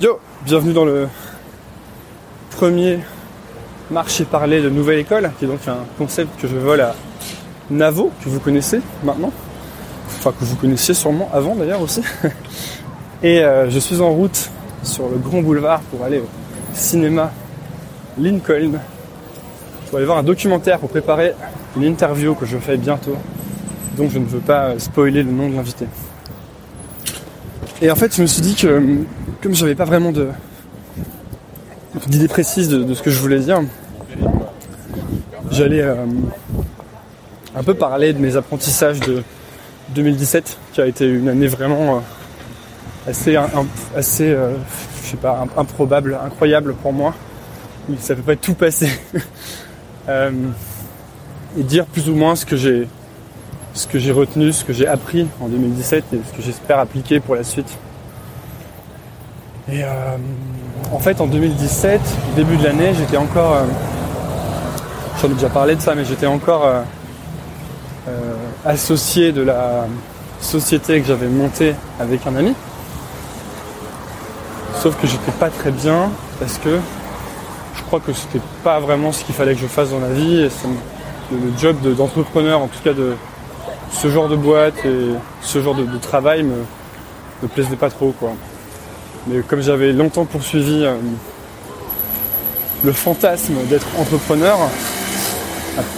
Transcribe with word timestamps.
Yo, 0.00 0.18
bienvenue 0.44 0.72
dans 0.72 0.86
le 0.86 1.06
premier 2.56 2.98
marché 3.90 4.24
parlé 4.24 4.60
de 4.60 4.68
Nouvelle 4.68 4.98
École, 4.98 5.30
qui 5.38 5.44
est 5.44 5.48
donc 5.48 5.60
un 5.68 5.84
concept 5.96 6.40
que 6.40 6.48
je 6.48 6.56
vole 6.56 6.80
à 6.80 6.94
Navo, 7.70 8.10
que 8.24 8.28
vous 8.28 8.40
connaissez 8.40 8.80
maintenant, 9.04 9.30
enfin 10.08 10.32
que 10.32 10.44
vous 10.44 10.56
connaissiez 10.56 10.94
sûrement 10.94 11.30
avant 11.32 11.54
d'ailleurs 11.54 11.82
aussi. 11.82 12.02
Et 13.22 13.44
euh, 13.44 13.70
je 13.70 13.78
suis 13.78 14.00
en 14.00 14.10
route 14.10 14.50
sur 14.82 15.08
le 15.08 15.18
grand 15.18 15.42
boulevard 15.42 15.80
pour 15.82 16.02
aller 16.04 16.18
au 16.18 16.28
cinéma 16.74 17.30
Lincoln, 18.18 18.80
pour 19.88 19.98
aller 19.98 20.06
voir 20.06 20.18
un 20.18 20.24
documentaire 20.24 20.78
pour 20.78 20.88
préparer 20.88 21.34
une 21.76 21.84
interview 21.84 22.34
que 22.34 22.46
je 22.46 22.56
fais 22.58 22.78
bientôt, 22.78 23.16
donc 23.96 24.10
je 24.10 24.18
ne 24.18 24.26
veux 24.26 24.40
pas 24.40 24.78
spoiler 24.78 25.22
le 25.22 25.30
nom 25.30 25.48
de 25.48 25.54
l'invité. 25.54 25.86
Et 27.82 27.90
en 27.90 27.96
fait, 27.96 28.14
je 28.14 28.22
me 28.22 28.28
suis 28.28 28.42
dit 28.42 28.54
que 28.54 28.80
comme 29.42 29.56
j'avais 29.56 29.74
pas 29.74 29.84
vraiment 29.84 30.12
d'idée 32.06 32.28
précise 32.28 32.68
de, 32.68 32.94
ce 32.94 33.02
que 33.02 33.10
je 33.10 33.18
voulais 33.18 33.40
dire, 33.40 33.60
j'allais 35.50 35.82
euh, 35.82 36.06
un 37.56 37.62
peu 37.64 37.74
parler 37.74 38.12
de 38.12 38.20
mes 38.20 38.36
apprentissages 38.36 39.00
de 39.00 39.24
2017, 39.96 40.58
qui 40.72 40.80
a 40.80 40.86
été 40.86 41.08
une 41.08 41.28
année 41.28 41.48
vraiment 41.48 41.96
euh, 43.08 43.10
assez, 43.96 44.30
euh, 44.30 44.54
improbable, 45.56 46.16
incroyable 46.24 46.74
pour 46.74 46.92
moi. 46.92 47.16
Ça 47.98 48.14
peut 48.14 48.22
pas 48.22 48.36
tout 48.36 48.54
passer. 48.54 48.90
et 50.08 51.62
dire 51.64 51.86
plus 51.86 52.08
ou 52.08 52.14
moins 52.14 52.36
ce 52.36 52.46
que 52.46 52.56
j'ai 52.56 52.86
ce 53.74 53.86
que 53.86 53.98
j'ai 53.98 54.12
retenu, 54.12 54.52
ce 54.52 54.64
que 54.64 54.72
j'ai 54.72 54.86
appris 54.86 55.26
en 55.40 55.48
2017 55.48 56.04
et 56.12 56.20
ce 56.26 56.36
que 56.36 56.42
j'espère 56.42 56.78
appliquer 56.78 57.20
pour 57.20 57.34
la 57.34 57.44
suite. 57.44 57.78
Et 59.70 59.82
euh, 59.82 59.88
en 60.92 60.98
fait, 60.98 61.20
en 61.20 61.26
2017, 61.26 62.00
au 62.32 62.36
début 62.36 62.56
de 62.56 62.64
l'année, 62.64 62.92
j'étais 62.94 63.16
encore. 63.16 63.54
Euh, 63.54 63.64
j'en 65.20 65.28
ai 65.28 65.34
déjà 65.34 65.48
parlé 65.48 65.76
de 65.76 65.80
ça, 65.80 65.94
mais 65.94 66.04
j'étais 66.04 66.26
encore 66.26 66.66
euh, 66.66 68.34
associé 68.64 69.32
de 69.32 69.42
la 69.42 69.86
société 70.40 71.00
que 71.00 71.06
j'avais 71.06 71.28
montée 71.28 71.74
avec 72.00 72.26
un 72.26 72.36
ami. 72.36 72.54
Sauf 74.80 75.00
que 75.00 75.06
j'étais 75.06 75.30
pas 75.32 75.48
très 75.48 75.70
bien 75.70 76.10
parce 76.40 76.58
que 76.58 76.80
je 77.76 77.82
crois 77.82 78.00
que 78.00 78.12
c'était 78.12 78.44
pas 78.64 78.80
vraiment 78.80 79.12
ce 79.12 79.24
qu'il 79.24 79.34
fallait 79.34 79.54
que 79.54 79.60
je 79.60 79.66
fasse 79.66 79.90
dans 79.90 80.00
la 80.00 80.12
vie. 80.12 80.40
Et 80.40 80.48
le, 81.30 81.52
job 81.56 81.76
d'entrepreneur, 81.96 82.60
en 82.60 82.66
tout 82.66 82.82
cas 82.82 82.92
de 82.92 83.14
ce 83.92 84.08
genre 84.08 84.28
de 84.28 84.36
boîte 84.36 84.84
et 84.84 85.10
ce 85.42 85.60
genre 85.60 85.74
de, 85.74 85.98
travail 85.98 86.42
me, 86.42 86.64
me 87.42 87.48
plaisait 87.48 87.76
pas 87.76 87.90
trop 87.90 88.12
quoi. 88.18 88.32
Mais 89.26 89.40
comme 89.42 89.62
j'avais 89.62 89.92
longtemps 89.92 90.24
poursuivi 90.24 90.84
euh, 90.84 90.96
le 92.82 92.92
fantasme 92.92 93.54
d'être 93.68 93.86
entrepreneur, 93.98 94.58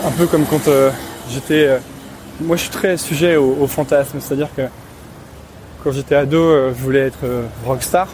un 0.04 0.10
peu 0.10 0.26
comme 0.26 0.44
quand 0.44 0.68
euh, 0.68 0.90
j'étais... 1.30 1.66
Euh, 1.66 1.78
moi 2.40 2.56
je 2.56 2.62
suis 2.62 2.70
très 2.70 2.96
sujet 2.96 3.36
au, 3.36 3.66
fantasme, 3.66 4.18
c'est-à-dire 4.20 4.48
que 4.54 4.62
quand 5.82 5.92
j'étais 5.92 6.16
ado, 6.16 6.70
je 6.70 6.82
voulais 6.82 7.06
être 7.06 7.24
rockstar. 7.64 8.08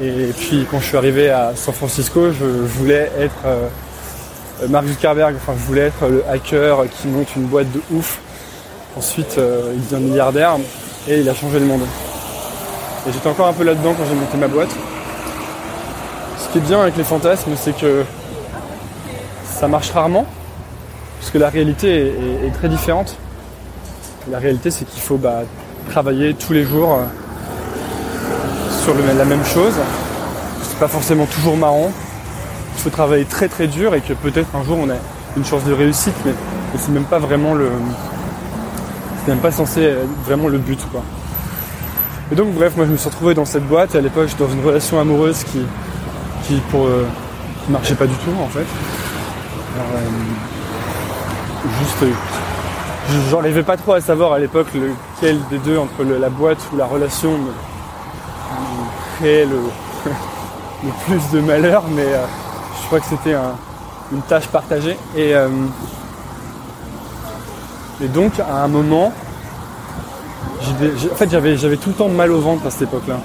Et 0.00 0.30
puis 0.38 0.66
quand 0.70 0.80
je 0.80 0.86
suis 0.86 0.96
arrivé 0.96 1.28
à 1.28 1.52
San 1.54 1.74
Francisco, 1.74 2.32
je, 2.32 2.44
voulais 2.44 3.12
être 3.18 3.44
Mark 4.70 4.86
Zuckerberg, 4.86 5.36
enfin 5.36 5.52
je 5.58 5.64
voulais 5.66 5.82
être 5.82 6.08
le 6.08 6.24
hacker 6.26 6.84
qui 6.88 7.08
monte 7.08 7.36
une 7.36 7.44
boîte 7.44 7.70
de 7.70 7.82
ouf. 7.92 8.18
Ensuite, 8.98 9.38
il 9.38 9.88
devient 9.88 10.04
milliardaire 10.04 10.56
et 11.06 11.20
il 11.20 11.28
a 11.28 11.34
changé 11.34 11.58
le 11.60 11.66
monde. 11.66 11.82
Et 13.06 13.12
j'étais 13.12 13.28
encore 13.28 13.46
un 13.46 13.52
peu 13.52 13.64
là-dedans 13.64 13.94
quand 13.96 14.04
j'ai 14.08 14.14
monté 14.14 14.36
ma 14.36 14.48
boîte. 14.48 14.74
Ce 16.38 16.52
qui 16.52 16.58
est 16.58 16.62
bien 16.62 16.80
avec 16.80 16.96
les 16.96 17.04
fantasmes, 17.04 17.52
c'est 17.56 17.76
que 17.76 18.04
ça 19.44 19.68
marche 19.68 19.90
rarement, 19.90 20.26
parce 21.18 21.30
que 21.30 21.38
la 21.38 21.48
réalité 21.48 22.12
est, 22.46 22.50
très 22.54 22.68
différente. 22.68 23.16
La 24.30 24.38
réalité, 24.38 24.70
c'est 24.70 24.84
qu'il 24.84 25.00
faut 25.00 25.16
bah, 25.16 25.42
travailler 25.90 26.34
tous 26.34 26.52
les 26.52 26.64
jours 26.64 26.94
euh, 26.94 27.04
sur 28.84 28.94
la 28.94 29.24
même 29.24 29.44
chose. 29.44 29.74
C'est 30.62 30.78
pas 30.78 30.88
forcément 30.88 31.26
toujours 31.26 31.56
marrant. 31.56 31.90
Il 32.76 32.80
faut 32.80 32.90
travailler 32.90 33.24
très 33.24 33.48
très 33.48 33.66
dur 33.66 33.94
et 33.94 34.00
que 34.00 34.12
peut-être 34.12 34.54
un 34.54 34.62
jour 34.62 34.78
on 34.80 34.90
a 34.90 34.96
une 35.36 35.44
chance 35.44 35.64
de 35.64 35.72
réussite, 35.72 36.14
mais, 36.24 36.32
c'est 36.76 36.92
même 36.92 37.04
pas 37.04 37.18
vraiment 37.18 37.54
le. 37.54 37.70
C'est 39.28 39.34
même 39.34 39.42
pas 39.42 39.52
censé 39.52 39.82
être 39.82 40.24
vraiment 40.24 40.48
le 40.48 40.56
but 40.56 40.80
quoi. 40.90 41.02
Et 42.32 42.34
donc 42.34 42.54
bref, 42.54 42.74
moi 42.76 42.86
je 42.86 42.92
me 42.92 42.96
suis 42.96 43.10
retrouvé 43.10 43.34
dans 43.34 43.44
cette 43.44 43.68
boîte 43.68 43.94
et 43.94 43.98
à 43.98 44.00
l'époque 44.00 44.30
dans 44.38 44.48
une 44.48 44.64
relation 44.64 44.98
amoureuse 44.98 45.44
qui, 45.44 45.60
qui 46.44 46.54
pour 46.70 46.86
euh, 46.86 47.06
marchait 47.68 47.94
pas 47.94 48.06
du 48.06 48.14
tout 48.14 48.30
en 48.42 48.48
fait. 48.48 48.60
Euh, 48.60 49.98
juste 51.78 52.02
euh, 52.04 52.10
j'arrivais 53.30 53.62
pas 53.62 53.76
trop 53.76 53.92
à 53.92 54.00
savoir 54.00 54.32
à 54.32 54.38
l'époque 54.38 54.68
lequel 54.72 55.38
des 55.50 55.58
deux 55.58 55.76
entre 55.76 56.04
la 56.04 56.30
boîte 56.30 56.66
ou 56.72 56.78
la 56.78 56.86
relation 56.86 57.32
me, 57.32 57.50
créait 59.18 59.44
le, 59.44 59.58
plus 61.04 61.36
de 61.36 61.42
malheur, 61.42 61.84
mais 61.94 62.06
je 62.80 62.86
crois 62.86 63.00
que 63.00 63.06
c'était 63.06 63.36
une 64.10 64.22
tâche 64.22 64.46
partagée. 64.46 64.96
Et, 65.14 65.34
et 68.02 68.08
donc 68.08 68.38
à 68.38 68.62
un 68.64 68.68
moment, 68.68 69.12
en 70.60 71.14
fait, 71.14 71.30
j'avais, 71.30 71.76
tout 71.76 71.90
le 71.90 71.94
temps 71.94 72.08
mal 72.08 72.30
au 72.30 72.40
ventre 72.40 72.66
à 72.66 72.70
cette 72.70 72.82
époque-là. 72.82 73.20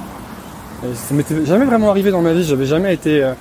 ça 0.94 1.13
m'était 1.13 1.45
jamais 1.45 1.66
vraiment 1.66 1.89
arrivé 1.89 2.11
dans 2.11 2.22
ma 2.22 2.34
vie. 2.34 2.44
J'avais 2.44 2.66
jamais 2.66 2.94
été. 2.94 3.23
Euh, 3.23 3.33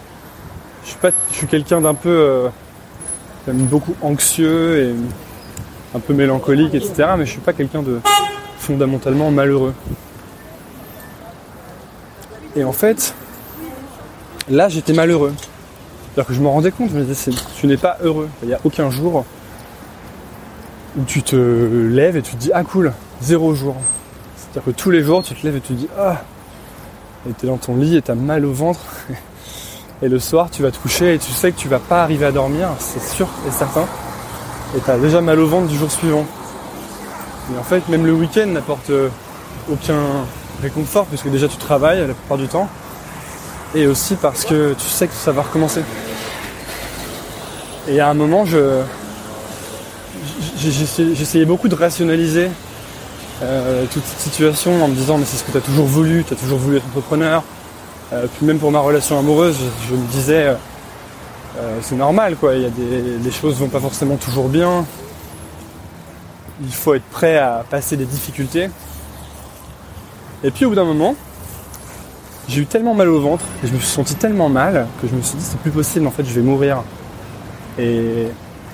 je 0.85 0.91
suis 0.91 0.99
pas, 0.99 1.11
je 1.31 1.37
suis 1.37 1.47
quelqu'un 1.47 1.81
d'un 1.81 1.95
peu, 1.95 2.11
euh, 2.11 2.49
beaucoup 3.49 3.95
anxieux 4.03 4.79
et 4.79 4.95
un 5.95 6.01
peu 6.01 6.13
mélancolique, 6.15 6.75
etc. 6.75 7.11
Mais 7.17 7.25
je 7.25 7.31
suis 7.31 7.41
pas 7.41 7.53
quelqu'un 7.53 7.83
de 7.83 8.01
fondamentalement 8.59 9.31
malheureux. 9.31 9.75
Et 12.57 12.65
en 12.65 12.73
fait, 12.73 13.15
là, 14.51 14.69
j'étais 14.69 14.93
malheureux. 14.93 15.33
C'est-à-dire 16.15 16.29
que 16.29 16.35
je 16.35 16.41
me 16.41 16.49
rendais 16.49 16.71
compte, 16.71 16.91
je 16.91 16.99
me 16.99 17.05
disais, 17.05 17.33
tu 17.57 17.67
n'es 17.67 17.79
pas 17.79 17.97
heureux. 18.03 18.29
Il 18.43 18.49
n'y 18.49 18.55
a 18.55 18.61
aucun 18.65 18.91
jour 18.91 19.25
où 20.99 21.05
tu 21.05 21.23
te 21.23 21.37
lèves 21.37 22.17
et 22.17 22.23
tu 22.23 22.33
te 22.33 22.37
dis, 22.37 22.51
ah 22.53 22.65
cool, 22.65 22.93
zéro 23.21 23.55
jour. 23.55 23.77
C'est-à-dire 24.37 24.75
que 24.75 24.79
tous 24.79 24.91
les 24.91 25.03
jours, 25.03 25.23
tu 25.23 25.35
te 25.35 25.47
lèves 25.47 25.57
et 25.57 25.61
tu 25.61 25.73
te 25.73 25.79
dis 25.79 25.89
Ah 25.97 26.23
Et 27.27 27.33
tu 27.33 27.47
es 27.47 27.49
dans 27.49 27.57
ton 27.57 27.77
lit 27.77 27.97
et 27.97 28.03
tu 28.03 28.11
as 28.11 28.15
mal 28.15 28.45
au 28.45 28.53
ventre. 28.53 28.81
Et 30.03 30.09
le 30.09 30.19
soir, 30.19 30.51
tu 30.51 30.63
vas 30.63 30.71
te 30.73 30.79
coucher 30.79 31.15
et 31.15 31.19
tu 31.19 31.31
sais 31.31 31.53
que 31.53 31.57
tu 31.57 31.69
vas 31.69 31.79
pas 31.79 32.03
arriver 32.03 32.27
à 32.27 32.33
dormir, 32.33 32.71
c'est 32.81 33.01
sûr 33.01 33.29
et 33.47 33.53
certain. 33.53 33.87
Et 34.77 34.81
tu 34.81 34.91
as 34.91 34.99
déjà 34.99 35.21
mal 35.21 35.39
au 35.39 35.47
ventre 35.47 35.69
du 35.69 35.77
jour 35.77 35.91
suivant. 35.91 36.27
Et 37.55 37.59
en 37.59 37.63
fait, 37.63 37.89
même 37.89 38.05
le 38.05 38.13
week-end 38.13 38.47
n'apporte 38.47 38.91
euh, 38.91 39.09
aucun 39.71 40.03
réconfort, 40.61 41.07
puisque 41.07 41.29
déjà 41.29 41.47
tu 41.47 41.57
travailles 41.57 42.01
la 42.01 42.15
plupart 42.15 42.37
du 42.37 42.49
temps. 42.49 42.69
Et 43.77 43.87
aussi 43.87 44.17
parce 44.17 44.45
que 44.45 44.75
tu 44.75 44.89
sais 44.89 45.07
que 45.07 45.15
ça 45.15 45.31
va 45.31 45.43
recommencer. 45.43 45.83
Et 47.87 48.01
à 48.01 48.09
un 48.09 48.15
moment, 48.15 48.45
je, 48.45 48.83
j'essayais 50.71 51.45
beaucoup 51.45 51.69
de 51.69 51.75
rationaliser 51.75 52.49
euh, 53.43 53.87
toute 53.93 54.05
cette 54.05 54.21
situation 54.21 54.85
en 54.85 54.89
me 54.89 54.95
disant 54.95 55.19
mais 55.19 55.25
c'est 55.25 55.37
ce 55.37 55.45
que 55.45 55.51
tu 55.51 55.59
as 55.59 55.63
toujours 55.63 55.87
voulu, 55.87 56.25
tu 56.25 56.33
as 56.33 56.37
toujours 56.37 56.59
voulu 56.59 56.77
être 56.77 56.87
entrepreneur. 56.87 57.43
Euh, 58.13 58.27
puis 58.37 58.47
même 58.47 58.59
pour 58.59 58.71
ma 58.71 58.81
relation 58.81 59.19
amoureuse, 59.19 59.57
je, 59.89 59.95
me 59.95 60.07
disais 60.09 60.55
euh, 61.59 61.79
c'est 61.81 61.97
normal 61.97 62.37
quoi, 62.37 62.55
il 62.55 62.63
y 62.63 62.67
a 62.67 62.71
des 62.71 63.19
les 63.23 63.31
choses 63.31 63.57
vont 63.57 63.69
pas 63.69 63.81
forcément 63.81 64.17
toujours 64.17 64.49
bien. 64.49 64.85
Il 66.63 66.73
faut 66.73 66.95
être 66.95 67.09
prêt 67.11 67.39
à 67.39 67.65
passer 67.69 67.97
des 67.97 68.05
difficultés. 68.05 68.71
Et 70.45 70.51
puis 70.51 70.65
au 70.65 70.69
bout 70.69 70.77
d'un 70.77 70.85
moment, 70.85 71.17
j'ai 72.49 72.61
eu 72.61 72.67
tellement 72.67 72.95
mal 72.95 73.09
au 73.09 73.21
ventre 73.21 73.45
et 73.65 73.67
je 73.67 73.73
me 73.73 73.79
suis 73.79 73.89
senti 73.89 74.15
tellement 74.15 74.49
mal 74.49 74.87
que 75.01 75.09
je 75.09 75.15
me 75.15 75.23
suis 75.23 75.37
dit 75.37 75.45
c'est 75.45 75.59
plus 75.59 75.71
possible 75.71 76.07
en 76.07 76.11
fait 76.13 76.25
je 76.25 76.33
vais 76.33 76.43
mourir. 76.43 76.85
Et, 77.79 78.29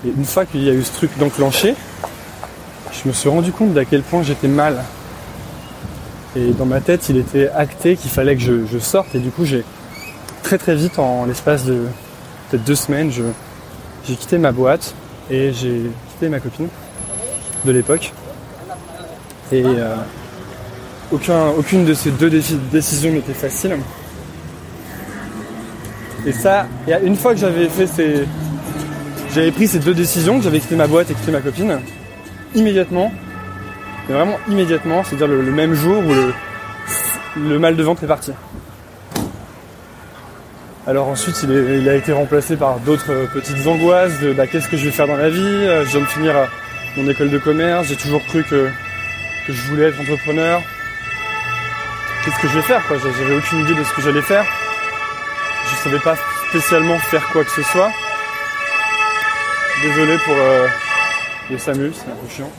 et 0.04 0.08
une 0.16 0.24
fois 0.24 0.44
qu'il 0.44 0.62
y 0.62 0.70
a 0.70 0.72
eu 0.72 0.82
ce 0.82 0.92
truc 0.92 1.10
d'enclencher, 1.18 1.74
je 2.92 3.08
me 3.08 3.12
suis 3.12 3.28
rendu 3.28 3.52
compte 3.52 3.74
d'à 3.74 3.84
quel 3.84 4.02
point 4.02 4.22
j'étais 4.22 4.48
mal. 4.48 4.84
Et 6.36 6.52
dans 6.52 6.66
ma 6.66 6.80
tête, 6.80 7.08
il 7.08 7.16
était 7.16 7.48
acté 7.48 7.96
qu'il 7.96 8.10
fallait 8.10 8.36
que 8.36 8.42
je, 8.42 8.78
sorte. 8.78 9.14
Et 9.14 9.18
du 9.18 9.30
coup, 9.30 9.44
j'ai 9.44 9.64
très 10.42 10.58
très 10.58 10.76
vite, 10.76 10.98
en 10.98 11.24
l'espace 11.24 11.64
de 11.64 11.86
peut-être 12.48 12.64
deux 12.64 12.74
semaines, 12.76 13.10
j'ai 13.10 14.14
quitté 14.14 14.38
ma 14.38 14.52
boîte 14.52 14.94
et 15.30 15.52
j'ai 15.52 15.90
quitté 16.10 16.28
ma 16.28 16.38
copine 16.38 16.68
de 17.64 17.72
l'époque. 17.72 18.12
Et 19.50 19.64
euh, 19.64 19.96
aucune 21.10 21.84
de 21.84 21.94
ces 21.94 22.10
deux 22.10 22.30
décisions 22.30 23.12
n'était 23.12 23.34
facile. 23.34 23.76
Et 26.26 26.32
ça, 26.32 26.66
une 27.04 27.16
fois 27.16 27.32
que 27.32 27.40
j'avais 27.40 27.68
fait 27.68 27.86
ces, 27.86 28.26
j'avais 29.34 29.50
pris 29.50 29.68
ces 29.68 29.78
deux 29.78 29.94
décisions, 29.94 30.40
j'avais 30.40 30.60
quitté 30.60 30.76
ma 30.76 30.86
boîte 30.86 31.10
et 31.10 31.14
quitté 31.14 31.30
ma 31.30 31.40
copine, 31.40 31.80
immédiatement, 32.54 33.12
mais 34.08 34.14
vraiment 34.14 34.38
immédiatement, 34.48 35.04
c'est-à-dire 35.04 35.28
le, 35.28 35.42
même 35.42 35.74
jour 35.74 36.02
où 36.02 36.12
le, 37.38 37.58
mal 37.58 37.76
de 37.76 37.82
ventre 37.82 38.04
est 38.04 38.08
parti. 38.08 38.32
Alors 40.86 41.08
ensuite, 41.08 41.42
il, 41.42 41.88
a 41.88 41.94
été 41.94 42.12
remplacé 42.12 42.56
par 42.56 42.78
d'autres 42.78 43.28
petites 43.34 43.66
angoisses 43.66 44.20
de 44.20 44.32
bah, 44.32 44.46
qu'est-ce 44.46 44.68
que 44.68 44.78
je 44.78 44.86
vais 44.86 44.90
faire 44.90 45.06
dans 45.06 45.16
la 45.16 45.28
vie. 45.28 45.38
Je 45.38 45.90
viens 45.90 46.00
de 46.00 46.06
finir 46.06 46.34
mon 46.96 47.08
école 47.10 47.28
de 47.28 47.38
commerce. 47.38 47.88
J'ai 47.88 47.96
toujours 47.96 48.24
cru 48.24 48.42
que, 48.42 48.70
je 49.48 49.62
voulais 49.68 49.84
être 49.84 50.00
entrepreneur. 50.00 50.62
Qu'est-ce 52.24 52.40
que 52.40 52.48
je 52.48 52.54
vais 52.54 52.62
faire 52.62 52.82
J'avais 52.88 53.36
aucune 53.36 53.60
idée 53.60 53.74
de 53.74 53.84
ce 53.84 53.92
que 53.92 54.00
j'allais 54.00 54.22
faire. 54.22 54.46
Je 55.70 55.76
savais 55.76 55.98
pas 55.98 56.16
spécialement 56.48 56.98
faire 56.98 57.28
quoi 57.28 57.44
que 57.44 57.50
ce 57.50 57.62
soit. 57.62 57.92
Désolé 59.82 60.16
pour 60.24 60.34
euh, 60.34 60.66
le 61.50 61.58
SAMU, 61.58 61.92
c'est 61.94 62.10
un 62.10 62.16
peu 62.16 62.28
chiant. 62.28 62.50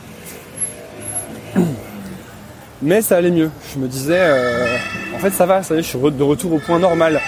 Mais 2.81 3.01
ça 3.01 3.17
allait 3.17 3.31
mieux. 3.31 3.51
Je 3.73 3.79
me 3.79 3.87
disais, 3.87 4.19
euh, 4.19 4.77
en 5.13 5.19
fait 5.19 5.31
ça 5.31 5.45
va, 5.45 5.61
ça 5.61 5.75
y 5.75 5.79
est, 5.79 5.81
je 5.81 5.87
suis 5.87 5.99
de 5.99 6.23
retour 6.23 6.53
au 6.53 6.59
point 6.59 6.79
normal. 6.79 7.19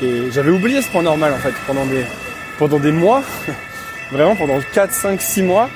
Et 0.00 0.30
j'avais 0.30 0.50
oublié 0.52 0.80
ce 0.80 0.88
point 0.88 1.02
normal 1.02 1.32
en 1.32 1.38
fait 1.38 1.54
pendant 1.66 1.84
des, 1.86 2.04
pendant 2.58 2.78
des 2.78 2.92
mois, 2.92 3.22
vraiment 4.12 4.36
pendant 4.36 4.60
4, 4.74 4.92
5, 4.92 5.20
6 5.20 5.42
mois. 5.42 5.68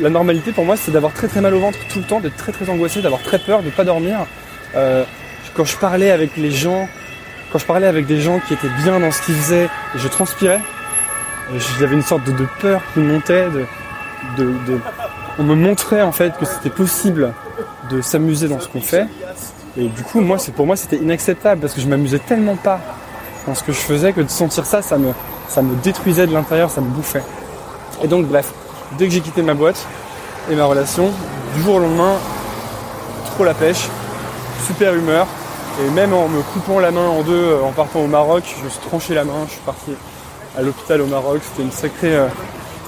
La 0.00 0.10
normalité 0.10 0.52
pour 0.52 0.64
moi 0.64 0.76
c'est 0.76 0.92
d'avoir 0.92 1.12
très 1.12 1.26
très 1.28 1.40
mal 1.40 1.54
au 1.54 1.60
ventre 1.60 1.78
tout 1.88 1.98
le 1.98 2.04
temps, 2.04 2.20
d'être 2.20 2.36
très 2.36 2.52
très 2.52 2.68
angoissé, 2.70 3.02
d'avoir 3.02 3.22
très 3.22 3.40
peur, 3.40 3.60
de 3.60 3.66
ne 3.66 3.70
pas 3.70 3.84
dormir. 3.84 4.18
Euh, 4.76 5.04
quand 5.54 5.64
je 5.64 5.76
parlais 5.76 6.12
avec 6.12 6.36
les 6.36 6.52
gens, 6.52 6.88
quand 7.50 7.58
je 7.58 7.66
parlais 7.66 7.86
avec 7.88 8.06
des 8.06 8.20
gens 8.20 8.38
qui 8.38 8.54
étaient 8.54 8.70
bien 8.82 9.00
dans 9.00 9.10
ce 9.10 9.22
qu'ils 9.22 9.34
faisaient, 9.34 9.68
je 9.96 10.06
transpirais. 10.06 10.60
J'avais 11.78 11.94
une 11.94 12.02
sorte 12.02 12.24
de, 12.24 12.46
peur 12.60 12.82
qui 12.92 13.00
montait, 13.00 13.46
on 15.38 15.42
me 15.44 15.54
montrait 15.54 16.02
en 16.02 16.12
fait 16.12 16.36
que 16.38 16.44
c'était 16.44 16.70
possible 16.70 17.32
de 17.90 18.00
s'amuser 18.00 18.48
dans 18.48 18.58
ce 18.58 18.68
qu'on 18.68 18.80
fait. 18.80 19.06
Et 19.76 19.88
du 19.88 20.02
coup, 20.02 20.20
moi, 20.20 20.38
pour 20.54 20.66
moi, 20.66 20.76
c'était 20.76 20.96
inacceptable 20.96 21.60
parce 21.60 21.74
que 21.74 21.80
je 21.80 21.86
m'amusais 21.86 22.18
tellement 22.18 22.56
pas 22.56 22.80
dans 23.46 23.54
ce 23.54 23.62
que 23.62 23.72
je 23.72 23.78
faisais 23.78 24.12
que 24.12 24.22
de 24.22 24.28
sentir 24.28 24.66
ça, 24.66 24.82
ça 24.82 24.98
me, 24.98 25.12
ça 25.48 25.62
me 25.62 25.76
détruisait 25.76 26.26
de 26.26 26.32
l'intérieur, 26.32 26.70
ça 26.70 26.80
me 26.80 26.88
bouffait. 26.88 27.22
Et 28.02 28.08
donc, 28.08 28.26
bref, 28.26 28.52
dès 28.98 29.06
que 29.06 29.12
j'ai 29.12 29.20
quitté 29.20 29.42
ma 29.42 29.54
boîte 29.54 29.86
et 30.50 30.54
ma 30.54 30.64
relation, 30.64 31.12
du 31.54 31.62
jour 31.62 31.76
au 31.76 31.78
lendemain, 31.78 32.14
trop 33.26 33.44
la 33.44 33.54
pêche, 33.54 33.88
super 34.66 34.94
humeur. 34.94 35.26
Et 35.84 35.90
même 35.90 36.14
en 36.14 36.28
me 36.28 36.40
coupant 36.40 36.80
la 36.80 36.90
main 36.90 37.06
en 37.06 37.22
deux 37.22 37.34
euh, 37.34 37.62
en 37.62 37.70
partant 37.70 38.00
au 38.00 38.06
Maroc, 38.06 38.44
je 38.58 38.64
me 38.64 38.70
suis 38.70 38.80
tranché 38.80 39.14
la 39.14 39.24
main, 39.24 39.44
je 39.46 39.52
suis 39.52 39.60
parti 39.60 39.92
à 40.56 40.62
l'hôpital 40.62 41.00
au 41.00 41.06
Maroc, 41.06 41.40
c'était 41.42 41.62
une 41.62 41.72
sacrée 41.72 42.16
euh, 42.16 42.28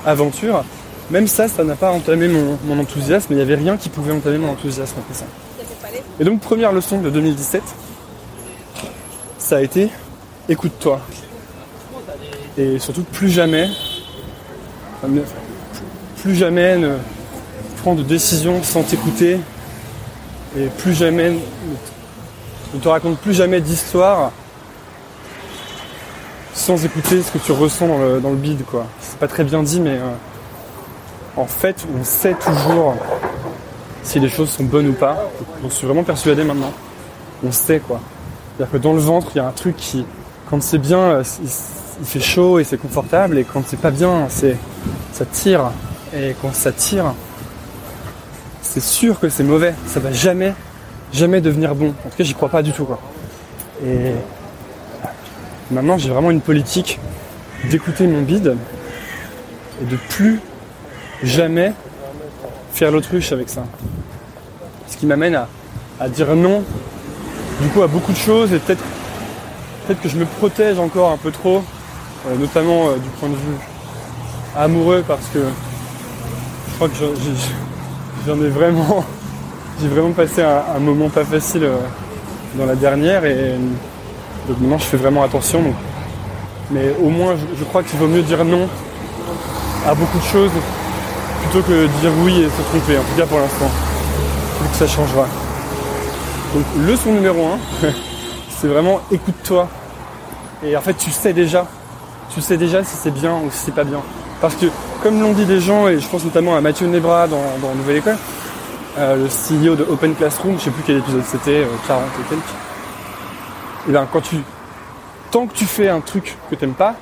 aventure. 0.06 0.64
Même 1.10 1.26
ça, 1.26 1.48
ça 1.48 1.64
n'a 1.64 1.74
pas 1.74 1.90
entamé 1.90 2.28
mon, 2.28 2.78
enthousiasme, 2.78 3.32
il 3.32 3.36
n'y 3.36 3.42
avait 3.42 3.54
rien 3.54 3.76
qui 3.76 3.88
pouvait 3.88 4.12
entamer 4.12 4.38
mon 4.38 4.50
enthousiasme 4.50 4.96
après 4.98 5.14
ça. 5.14 5.24
Et 6.20 6.24
donc 6.24 6.40
première 6.40 6.72
leçon 6.72 7.00
de 7.00 7.10
2017, 7.10 7.62
ça 9.38 9.56
a 9.56 9.60
été 9.62 9.88
écoute-toi. 10.48 11.00
Et 12.58 12.78
surtout 12.78 13.04
plus 13.04 13.30
jamais, 13.30 13.68
plus 16.20 16.34
jamais 16.34 16.76
ne 16.76 16.96
prends 17.82 17.94
de 17.94 18.02
décisions 18.02 18.62
sans 18.62 18.82
t'écouter 18.82 19.38
et 20.58 20.66
plus 20.78 20.92
jamais 20.92 21.32
ne 22.74 22.80
te 22.80 22.88
raconte 22.88 23.18
plus 23.18 23.32
jamais 23.34 23.60
d'histoire 23.60 24.32
sans 26.68 26.84
écouter 26.84 27.22
ce 27.22 27.30
que 27.30 27.38
tu 27.38 27.50
ressens 27.52 27.88
dans 27.88 27.96
le, 27.96 28.20
dans 28.20 28.28
le 28.28 28.36
bide 28.36 28.62
quoi. 28.66 28.84
C'est 29.00 29.18
pas 29.18 29.26
très 29.26 29.42
bien 29.42 29.62
dit 29.62 29.80
mais 29.80 29.96
euh, 29.96 30.12
en 31.38 31.46
fait 31.46 31.86
on 31.98 32.04
sait 32.04 32.34
toujours 32.34 32.94
si 34.02 34.20
les 34.20 34.28
choses 34.28 34.50
sont 34.50 34.64
bonnes 34.64 34.88
ou 34.88 34.92
pas. 34.92 35.30
J'en 35.62 35.70
suis 35.70 35.86
vraiment 35.86 36.02
persuadé 36.02 36.44
maintenant. 36.44 36.74
On 37.42 37.52
sait 37.52 37.78
quoi. 37.78 38.02
C'est-à-dire 38.58 38.70
que 38.70 38.76
dans 38.76 38.92
le 38.92 38.98
ventre 38.98 39.28
il 39.34 39.38
y 39.38 39.40
a 39.40 39.46
un 39.46 39.52
truc 39.52 39.76
qui 39.76 40.04
quand 40.50 40.62
c'est 40.62 40.76
bien 40.76 40.98
euh, 40.98 41.24
il, 41.42 42.06
fait 42.06 42.20
chaud 42.20 42.58
et 42.58 42.64
c'est 42.64 42.76
confortable 42.76 43.38
et 43.38 43.44
quand 43.44 43.62
c'est 43.66 43.80
pas 43.80 43.90
bien 43.90 44.26
c'est 44.28 44.58
ça 45.14 45.24
tire 45.24 45.70
et 46.14 46.36
quand 46.42 46.52
ça 46.52 46.70
tire 46.70 47.14
c'est 48.60 48.82
sûr 48.82 49.18
que 49.18 49.30
c'est 49.30 49.42
mauvais. 49.42 49.72
Ça 49.86 50.00
va 50.00 50.12
jamais, 50.12 50.52
jamais 51.14 51.40
devenir 51.40 51.74
bon. 51.74 51.94
En 52.04 52.10
tout 52.10 52.16
cas, 52.18 52.24
j'y 52.24 52.34
crois 52.34 52.50
pas 52.50 52.62
du 52.62 52.72
tout. 52.72 52.84
Quoi. 52.84 53.00
Et 53.86 54.12
maintenant, 55.70 55.98
j'ai 55.98 56.10
vraiment 56.10 56.30
une 56.30 56.40
politique 56.40 56.98
d'écouter 57.70 58.06
mon 58.06 58.22
bide 58.22 58.56
et 59.82 59.84
de 59.84 59.96
plus 60.08 60.40
jamais 61.22 61.72
faire 62.72 62.90
l'autruche 62.90 63.32
avec 63.32 63.48
ça. 63.48 63.64
Ce 64.88 64.96
qui 64.96 65.06
m'amène 65.06 65.38
à, 66.00 66.08
dire 66.08 66.34
non, 66.36 66.62
du 67.60 67.68
coup, 67.68 67.82
à 67.82 67.86
beaucoup 67.86 68.12
de 68.12 68.18
choses 68.18 68.52
et 68.52 68.58
peut-être 68.58 68.82
que 70.00 70.08
je 70.08 70.16
me 70.16 70.24
protège 70.24 70.78
encore 70.78 71.10
un 71.10 71.16
peu 71.16 71.30
trop, 71.30 71.62
euh, 72.26 72.36
notamment 72.38 72.88
euh, 72.88 72.94
du 72.96 73.08
point 73.20 73.28
de 73.28 73.34
vue 73.34 73.58
amoureux, 74.56 75.04
parce 75.06 75.26
que 75.32 75.40
je 75.40 76.74
crois 76.76 76.88
que 76.88 76.94
j'en 78.26 78.40
ai 78.42 78.48
vraiment, 78.48 79.04
j'ai 79.80 79.88
vraiment 79.88 80.12
passé 80.12 80.42
un, 80.42 80.78
moment 80.78 81.08
pas 81.08 81.24
facile 81.24 81.64
euh, 81.64 81.76
dans 82.56 82.66
la 82.66 82.76
dernière 82.76 83.24
et 83.24 83.54
donc 84.48 84.58
maintenant 84.60 84.78
je 84.78 84.84
fais 84.84 84.96
vraiment 84.96 85.22
attention. 85.22 85.62
mais 86.70 86.94
au 87.02 87.10
moins 87.10 87.34
je, 87.58 87.64
crois 87.64 87.82
qu'il 87.82 87.98
vaut 87.98 88.06
mieux 88.06 88.22
dire 88.22 88.44
non 88.44 88.68
à 89.86 89.94
beaucoup 89.94 90.18
de 90.18 90.24
choses 90.24 90.50
plutôt 91.42 91.66
que 91.66 91.86
dire 92.00 92.10
oui 92.22 92.42
et 92.42 92.48
se 92.48 92.62
tromper, 92.70 92.98
en 92.98 93.02
tout 93.02 93.16
cas 93.16 93.26
pour 93.26 93.38
l'instant. 93.38 93.70
que 94.70 94.76
ça 94.76 94.86
changera. 94.86 95.26
Donc 96.54 96.64
leçon 96.86 97.12
numéro 97.12 97.46
1, 97.82 97.88
c'est 98.58 98.68
vraiment 98.68 99.00
écoute-toi. 99.12 99.68
Et 100.64 100.76
en 100.76 100.80
fait 100.80 100.94
tu 100.94 101.10
sais 101.10 101.32
déjà, 101.32 101.66
tu 102.34 102.40
sais 102.40 102.56
déjà 102.56 102.82
si 102.82 102.96
c'est 102.96 103.12
bien 103.12 103.34
ou 103.34 103.50
si 103.50 103.66
c'est 103.66 103.74
pas 103.74 103.84
bien. 103.84 104.00
Parce 104.40 104.54
que, 104.54 104.66
comme 105.02 105.20
l'ont 105.20 105.32
dit 105.32 105.44
des 105.44 105.60
gens, 105.60 105.88
et 105.88 105.98
je 105.98 106.08
pense 106.08 106.24
notamment 106.24 106.56
à 106.56 106.60
Mathieu 106.60 106.86
Nebra 106.86 107.26
dans, 107.26 107.42
Nouvelle 107.76 107.96
École, 107.96 108.16
euh, 108.96 109.16
le 109.16 109.26
CEO 109.26 109.74
de 109.74 109.82
Open 109.82 110.14
Classroom, 110.14 110.58
je 110.58 110.64
sais 110.64 110.70
plus 110.70 110.82
quel 110.86 110.98
épisode 110.98 111.24
c'était, 111.26 111.66
40 111.88 112.02
euh, 112.02 112.06
et 112.06 112.28
quelques. 112.28 112.42
Et 113.88 113.92
bien 113.92 114.06
quand 114.10 114.20
tu. 114.20 114.36
Tant 115.30 115.46
que 115.46 115.54
tu 115.54 115.66
fais 115.66 115.88
un 115.88 116.00
truc 116.00 116.36
que 116.50 116.54
t'aimes 116.54 116.74
pas, 116.74 116.96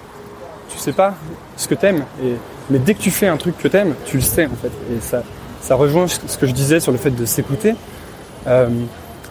tu 0.68 0.78
sais 0.78 0.92
pas 0.92 1.14
ce 1.56 1.68
que 1.68 1.74
t'aimes. 1.74 2.04
Et, 2.24 2.34
mais 2.70 2.78
dès 2.78 2.94
que 2.94 3.00
tu 3.00 3.12
fais 3.12 3.28
un 3.28 3.36
truc 3.36 3.56
que 3.56 3.68
t'aimes, 3.68 3.94
tu 4.04 4.16
le 4.16 4.22
sais 4.22 4.46
en 4.46 4.56
fait. 4.60 4.72
Et 4.92 5.00
ça, 5.00 5.22
ça 5.60 5.76
rejoint 5.76 6.08
ce 6.08 6.36
que 6.36 6.46
je 6.46 6.52
disais 6.52 6.80
sur 6.80 6.90
le 6.90 6.98
fait 6.98 7.10
de 7.10 7.24
s'écouter. 7.24 7.74
Euh, 8.46 8.68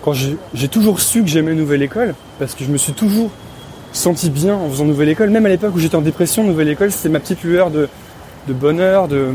quand 0.04 0.14
j'ai 0.14 0.68
toujours 0.68 1.00
su 1.00 1.24
que 1.24 1.28
j'aimais 1.28 1.56
Nouvelle 1.56 1.82
École, 1.82 2.14
parce 2.38 2.54
que 2.54 2.64
je 2.64 2.70
me 2.70 2.78
suis 2.78 2.94
toujours 2.94 3.32
senti 3.92 4.30
bien 4.30 4.54
en 4.54 4.70
faisant 4.70 4.86
Nouvelle 4.86 5.10
École. 5.10 5.30
Même 5.30 5.46
à 5.46 5.50
l'époque 5.50 5.76
où 5.76 5.80
j'étais 5.80 5.96
en 5.96 6.02
dépression, 6.02 6.44
Nouvelle 6.44 6.70
École, 6.70 6.92
c'était 6.92 7.10
ma 7.10 7.20
petite 7.20 7.44
lueur 7.44 7.72
de, 7.72 7.90
bonheur, 8.48 9.08
de 9.08 9.30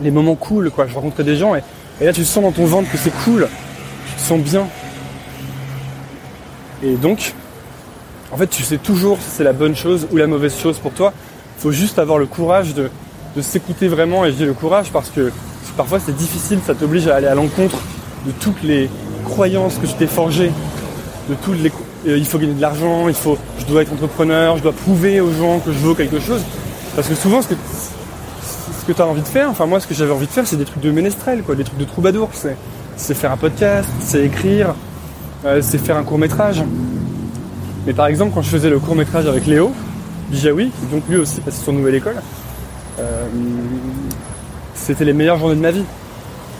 les 0.00 0.10
moments 0.12 0.36
cool, 0.36 0.70
quoi. 0.70 0.86
Je 0.86 0.94
rencontrais 0.94 1.24
des 1.24 1.36
gens 1.36 1.54
et, 1.56 1.62
là 2.00 2.12
tu 2.12 2.24
sens 2.24 2.42
dans 2.42 2.52
ton 2.52 2.66
ventre 2.66 2.90
que 2.90 2.98
c'est 2.98 3.12
cool, 3.24 3.48
tu 4.08 4.14
te 4.14 4.20
sens 4.20 4.40
bien. 4.40 4.68
Et 6.84 6.96
donc, 6.96 7.32
en 8.30 8.36
fait, 8.36 8.46
tu 8.48 8.62
sais 8.62 8.78
toujours 8.78 9.18
si 9.18 9.30
c'est 9.36 9.44
la 9.44 9.52
bonne 9.52 9.74
chose 9.74 10.06
ou 10.12 10.16
la 10.16 10.26
mauvaise 10.26 10.56
chose 10.56 10.78
pour 10.78 10.92
toi. 10.92 11.12
Il 11.58 11.62
faut 11.62 11.72
juste 11.72 11.98
avoir 11.98 12.18
le 12.18 12.26
courage 12.26 12.74
de, 12.74 12.90
s'écouter 13.40 13.88
vraiment 13.88 14.24
et 14.24 14.32
j'ai 14.32 14.46
le 14.46 14.52
courage 14.52 14.90
parce 14.92 15.10
que 15.10 15.32
parfois 15.76 15.98
c'est 15.98 16.14
difficile, 16.14 16.60
ça 16.64 16.72
t'oblige 16.72 17.08
à 17.08 17.16
aller 17.16 17.26
à 17.26 17.34
l'encontre 17.34 17.78
de 18.26 18.30
toutes 18.30 18.62
les 18.62 18.88
croyances 19.24 19.76
que 19.78 19.86
tu 19.86 19.94
t'es 19.94 20.06
forgées, 20.06 20.52
de 21.28 21.34
toutes 21.42 21.58
les 21.58 21.72
euh, 22.06 22.18
il 22.18 22.26
faut 22.26 22.38
gagner 22.38 22.52
de 22.52 22.60
l'argent, 22.60 23.06
je 23.10 23.64
dois 23.66 23.82
être 23.82 23.92
entrepreneur, 23.92 24.56
je 24.56 24.62
dois 24.62 24.72
prouver 24.72 25.20
aux 25.20 25.32
gens 25.32 25.58
que 25.58 25.72
je 25.72 25.78
vaux 25.78 25.94
quelque 25.94 26.20
chose. 26.20 26.42
Parce 26.94 27.08
que 27.08 27.14
souvent, 27.14 27.40
ce 27.40 27.48
que, 27.48 27.54
ce 28.86 28.92
tu 28.92 29.00
as 29.00 29.06
envie 29.06 29.22
de 29.22 29.26
faire, 29.26 29.48
enfin 29.48 29.66
moi, 29.66 29.80
ce 29.80 29.86
que 29.86 29.94
j'avais 29.94 30.12
envie 30.12 30.26
de 30.26 30.30
faire, 30.30 30.46
c'est 30.46 30.56
des 30.56 30.66
trucs 30.66 30.82
de 30.82 30.90
ménestrel, 30.90 31.42
quoi, 31.42 31.54
des 31.54 31.64
trucs 31.64 31.78
de 31.78 31.84
troubadour. 31.84 32.30
C'est, 32.34 33.14
faire 33.14 33.32
un 33.32 33.36
podcast, 33.36 33.88
c'est 34.00 34.24
écrire, 34.24 34.74
c'est 35.60 35.78
faire 35.78 35.96
un 35.96 36.04
court 36.04 36.18
métrage. 36.18 36.62
Mais 37.86 37.92
par 37.92 38.06
exemple, 38.06 38.32
quand 38.34 38.42
je 38.42 38.48
faisais 38.48 38.70
le 38.70 38.78
court 38.78 38.96
métrage 38.96 39.26
avec 39.26 39.46
Léo 39.46 39.72
Bijawi, 40.30 40.70
qui 40.70 40.86
donc 40.86 41.02
lui 41.08 41.16
aussi 41.16 41.40
passé 41.40 41.62
son 41.64 41.72
nouvelle 41.72 41.96
école, 41.96 42.16
euh, 42.98 43.26
c'était 44.74 45.04
les 45.04 45.12
meilleures 45.12 45.38
journées 45.38 45.56
de 45.56 45.60
ma 45.60 45.70
vie. 45.70 45.84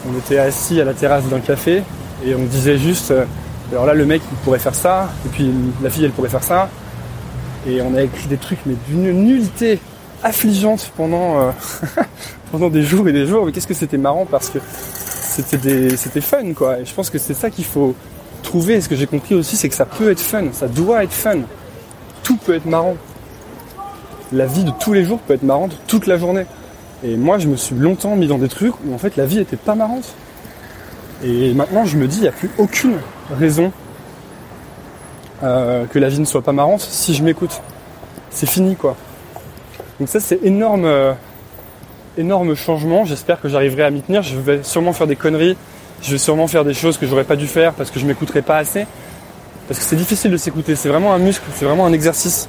On 0.08 0.18
était 0.18 0.38
assis 0.38 0.80
à 0.80 0.84
la 0.84 0.92
terrasse 0.92 1.24
d'un 1.24 1.40
café 1.40 1.82
et 2.24 2.34
on 2.34 2.44
disait 2.44 2.76
juste 2.76 3.12
alors 3.72 3.86
là, 3.86 3.94
le 3.94 4.04
mec, 4.04 4.22
il 4.30 4.36
pourrait 4.38 4.58
faire 4.58 4.74
ça, 4.74 5.10
et 5.26 5.28
puis 5.30 5.50
la 5.82 5.90
fille, 5.90 6.04
elle 6.04 6.12
pourrait 6.12 6.28
faire 6.28 6.42
ça. 6.42 6.68
Et 7.66 7.80
on 7.80 7.94
a 7.96 8.02
écrit 8.02 8.28
des 8.28 8.36
trucs, 8.36 8.58
mais 8.66 8.74
d'une 8.86 9.10
nullité 9.24 9.80
affligeante 10.22 10.92
pendant, 10.96 11.40
euh, 11.40 11.50
pendant 12.52 12.68
des 12.68 12.82
jours 12.82 13.08
et 13.08 13.12
des 13.12 13.26
jours. 13.26 13.46
Mais 13.46 13.52
qu'est-ce 13.52 13.66
que 13.66 13.74
c'était 13.74 13.98
marrant 13.98 14.26
parce 14.26 14.50
que 14.50 14.58
c'était 14.60 16.20
fun, 16.20 16.52
quoi. 16.54 16.78
Et 16.78 16.84
je 16.84 16.94
pense 16.94 17.10
que 17.10 17.18
c'est 17.18 17.34
ça 17.34 17.50
qu'il 17.50 17.64
faut 17.64 17.94
trouver. 18.44 18.74
Et 18.74 18.80
ce 18.80 18.88
que 18.88 18.96
j'ai 18.96 19.06
compris 19.06 19.34
aussi, 19.34 19.56
c'est 19.56 19.68
que 19.68 19.74
ça 19.74 19.86
peut 19.86 20.10
être 20.10 20.20
fun, 20.20 20.44
ça 20.52 20.68
doit 20.68 21.02
être 21.02 21.12
fun. 21.12 21.40
Tout 22.22 22.36
peut 22.36 22.54
être 22.54 22.66
marrant. 22.66 22.96
La 24.32 24.46
vie 24.46 24.64
de 24.64 24.72
tous 24.80 24.92
les 24.92 25.04
jours 25.04 25.18
peut 25.18 25.34
être 25.34 25.42
marrante 25.42 25.76
toute 25.86 26.06
la 26.06 26.16
journée. 26.18 26.46
Et 27.02 27.16
moi, 27.16 27.38
je 27.38 27.48
me 27.48 27.56
suis 27.56 27.74
longtemps 27.74 28.16
mis 28.16 28.26
dans 28.26 28.38
des 28.38 28.48
trucs 28.48 28.74
où 28.84 28.94
en 28.94 28.98
fait 28.98 29.16
la 29.16 29.26
vie 29.26 29.38
était 29.38 29.56
pas 29.56 29.74
marrante. 29.74 30.14
Et 31.22 31.52
maintenant, 31.54 31.84
je 31.84 31.96
me 31.96 32.06
dis, 32.06 32.18
il 32.18 32.22
n'y 32.22 32.28
a 32.28 32.32
plus 32.32 32.50
aucune 32.58 32.98
raison 33.30 33.72
euh, 35.42 35.84
que 35.86 35.98
la 35.98 36.08
vie 36.08 36.20
ne 36.20 36.24
soit 36.24 36.42
pas 36.42 36.52
marrante 36.52 36.80
si 36.80 37.14
je 37.14 37.22
m'écoute. 37.22 37.60
C'est 38.30 38.48
fini 38.48 38.76
quoi. 38.76 38.96
Donc 39.98 40.08
ça 40.08 40.18
c'est 40.20 40.40
énorme, 40.42 40.86
euh, 40.86 41.12
énorme 42.16 42.54
changement. 42.54 43.04
J'espère 43.04 43.40
que 43.40 43.48
j'arriverai 43.48 43.82
à 43.82 43.90
m'y 43.90 44.00
tenir. 44.00 44.22
Je 44.22 44.38
vais 44.38 44.62
sûrement 44.62 44.92
faire 44.92 45.06
des 45.06 45.16
conneries. 45.16 45.56
Je 46.04 46.10
vais 46.12 46.18
sûrement 46.18 46.46
faire 46.46 46.66
des 46.66 46.74
choses 46.74 46.98
que 46.98 47.06
j'aurais 47.06 47.24
pas 47.24 47.36
dû 47.36 47.46
faire 47.46 47.72
parce 47.72 47.90
que 47.90 47.98
je 47.98 48.04
m'écouterai 48.04 48.42
pas 48.42 48.58
assez. 48.58 48.86
Parce 49.66 49.80
que 49.80 49.86
c'est 49.86 49.96
difficile 49.96 50.30
de 50.30 50.36
s'écouter. 50.36 50.76
C'est 50.76 50.90
vraiment 50.90 51.14
un 51.14 51.18
muscle. 51.18 51.44
C'est 51.54 51.64
vraiment 51.64 51.86
un 51.86 51.94
exercice. 51.94 52.46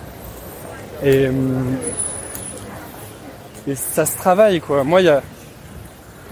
Et, 1.02 1.28
euh, 1.28 1.32
ça 3.76 4.06
se 4.06 4.18
travaille 4.18 4.60
quoi. 4.60 4.84
Moi 4.84 5.02
il 5.02 5.06
y 5.06 5.10
a, 5.10 5.22